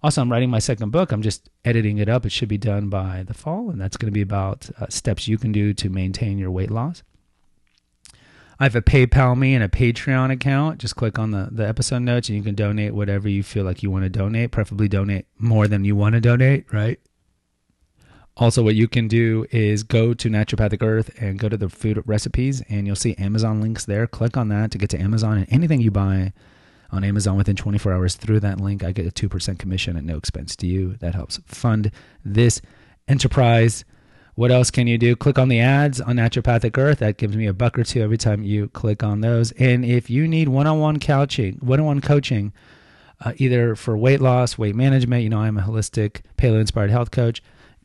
Also, 0.01 0.21
I'm 0.21 0.31
writing 0.31 0.49
my 0.49 0.59
second 0.59 0.91
book. 0.91 1.11
I'm 1.11 1.21
just 1.21 1.49
editing 1.65 1.97
it 1.97 2.07
up. 2.07 2.25
It 2.25 2.31
should 2.31 2.47
be 2.47 2.57
done 2.57 2.87
by 2.87 3.23
the 3.27 3.33
fall, 3.33 3.69
and 3.69 3.81
that's 3.81 3.97
going 3.97 4.07
to 4.07 4.13
be 4.13 4.21
about 4.21 4.69
uh, 4.79 4.85
steps 4.87 5.27
you 5.27 5.37
can 5.37 5.51
do 5.51 5.73
to 5.73 5.89
maintain 5.89 6.37
your 6.37 6.49
weight 6.49 6.71
loss. 6.71 7.03
I 8.61 8.63
have 8.63 8.75
a 8.77 8.81
PayPal 8.81 9.37
me 9.37 9.53
and 9.53 9.65
a 9.65 9.67
Patreon 9.67 10.31
account. 10.31 10.79
Just 10.79 10.95
click 10.95 11.19
on 11.19 11.31
the, 11.31 11.49
the 11.51 11.67
episode 11.67 12.03
notes 12.03 12.29
and 12.29 12.37
you 12.37 12.43
can 12.43 12.55
donate 12.55 12.93
whatever 12.93 13.27
you 13.27 13.43
feel 13.43 13.65
like 13.65 13.83
you 13.83 13.91
want 13.91 14.05
to 14.05 14.09
donate. 14.09 14.51
Preferably 14.51 14.87
donate 14.87 15.25
more 15.37 15.67
than 15.67 15.83
you 15.83 15.97
want 15.97 16.15
to 16.15 16.21
donate, 16.21 16.71
right? 16.71 17.01
Also, 18.39 18.61
what 18.61 18.75
you 18.75 18.87
can 18.87 19.07
do 19.07 19.47
is 19.49 19.81
go 19.81 20.13
to 20.13 20.29
Naturopathic 20.29 20.83
Earth 20.83 21.09
and 21.19 21.39
go 21.39 21.49
to 21.49 21.57
the 21.57 21.69
food 21.69 22.01
recipes, 22.05 22.61
and 22.69 22.85
you'll 22.85 22.95
see 22.95 23.15
Amazon 23.15 23.61
links 23.61 23.85
there. 23.85 24.05
Click 24.05 24.37
on 24.37 24.49
that 24.49 24.69
to 24.71 24.77
get 24.77 24.91
to 24.91 25.01
Amazon, 25.01 25.39
and 25.39 25.47
anything 25.51 25.81
you 25.81 25.89
buy 25.89 26.33
on 26.91 27.03
Amazon 27.03 27.35
within 27.35 27.55
24 27.55 27.93
hours 27.93 28.15
through 28.15 28.39
that 28.41 28.61
link, 28.61 28.83
I 28.83 28.91
get 28.91 29.07
a 29.07 29.11
2% 29.11 29.57
commission 29.57 29.97
at 29.97 30.03
no 30.03 30.17
expense 30.17 30.55
to 30.57 30.67
you. 30.67 30.97
That 30.99 31.15
helps 31.15 31.39
fund 31.47 31.91
this 32.23 32.61
enterprise. 33.07 33.83
What 34.35 34.51
else 34.51 34.69
can 34.69 34.85
you 34.85 34.99
do? 34.99 35.15
Click 35.15 35.39
on 35.39 35.49
the 35.49 35.59
ads 35.59 35.99
on 35.99 36.17
Naturopathic 36.17 36.77
Earth. 36.77 36.99
That 36.99 37.17
gives 37.17 37.35
me 37.35 37.47
a 37.47 37.53
buck 37.53 37.77
or 37.79 37.83
two 37.83 38.03
every 38.03 38.19
time 38.19 38.43
you 38.43 38.67
click 38.67 39.01
on 39.01 39.21
those. 39.21 39.51
And 39.53 39.83
if 39.83 40.11
you 40.11 40.27
need 40.27 40.47
one-on-one 40.47 40.99
coaching, 40.99 41.57
one-on-one 41.59 42.01
coaching, 42.01 42.53
uh, 43.25 43.33
either 43.37 43.75
for 43.75 43.97
weight 43.97 44.21
loss, 44.21 44.59
weight 44.59 44.75
management, 44.75 45.23
you 45.23 45.29
know, 45.29 45.39
I'm 45.39 45.57
a 45.57 45.63
holistic 45.63 46.21
paleo-inspired 46.37 46.91
health 46.91 47.09
coach 47.09 47.41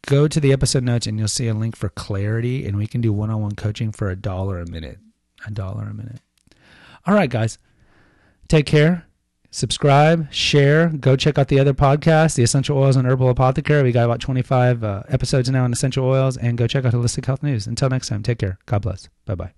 go 0.06 0.28
to 0.28 0.40
the 0.40 0.52
episode 0.52 0.82
notes 0.82 1.06
and 1.06 1.18
you'll 1.18 1.28
see 1.28 1.48
a 1.48 1.54
link 1.54 1.76
for 1.76 1.88
clarity 1.88 2.66
and 2.66 2.76
we 2.76 2.86
can 2.86 3.00
do 3.00 3.12
one-on-one 3.12 3.52
coaching 3.52 3.92
for 3.92 4.10
a 4.10 4.16
dollar 4.16 4.58
a 4.60 4.68
minute. 4.68 4.98
A 5.46 5.50
dollar 5.50 5.84
a 5.84 5.94
minute. 5.94 6.20
All 7.06 7.14
right 7.14 7.30
guys. 7.30 7.58
Take 8.48 8.66
care. 8.66 9.06
Subscribe 9.50 10.32
share 10.32 10.88
go 10.88 11.14
check 11.14 11.38
out 11.38 11.48
the 11.48 11.60
other 11.60 11.74
podcast 11.74 12.36
the 12.36 12.42
essential 12.42 12.78
oils 12.78 12.96
and 12.96 13.06
herbal 13.06 13.28
apothecary. 13.28 13.82
We 13.82 13.92
got 13.92 14.04
about 14.04 14.20
25 14.20 14.82
uh, 14.82 15.02
episodes 15.08 15.50
now 15.50 15.64
on 15.64 15.72
essential 15.72 16.06
oils 16.06 16.36
and 16.36 16.56
go 16.56 16.66
check 16.66 16.84
out 16.84 16.92
holistic 16.92 17.26
health 17.26 17.42
news. 17.42 17.66
Until 17.66 17.90
next 17.90 18.08
time 18.08 18.22
take 18.22 18.38
care. 18.38 18.58
God 18.66 18.82
bless. 18.82 19.08
Bye 19.26 19.34
bye 19.34 19.52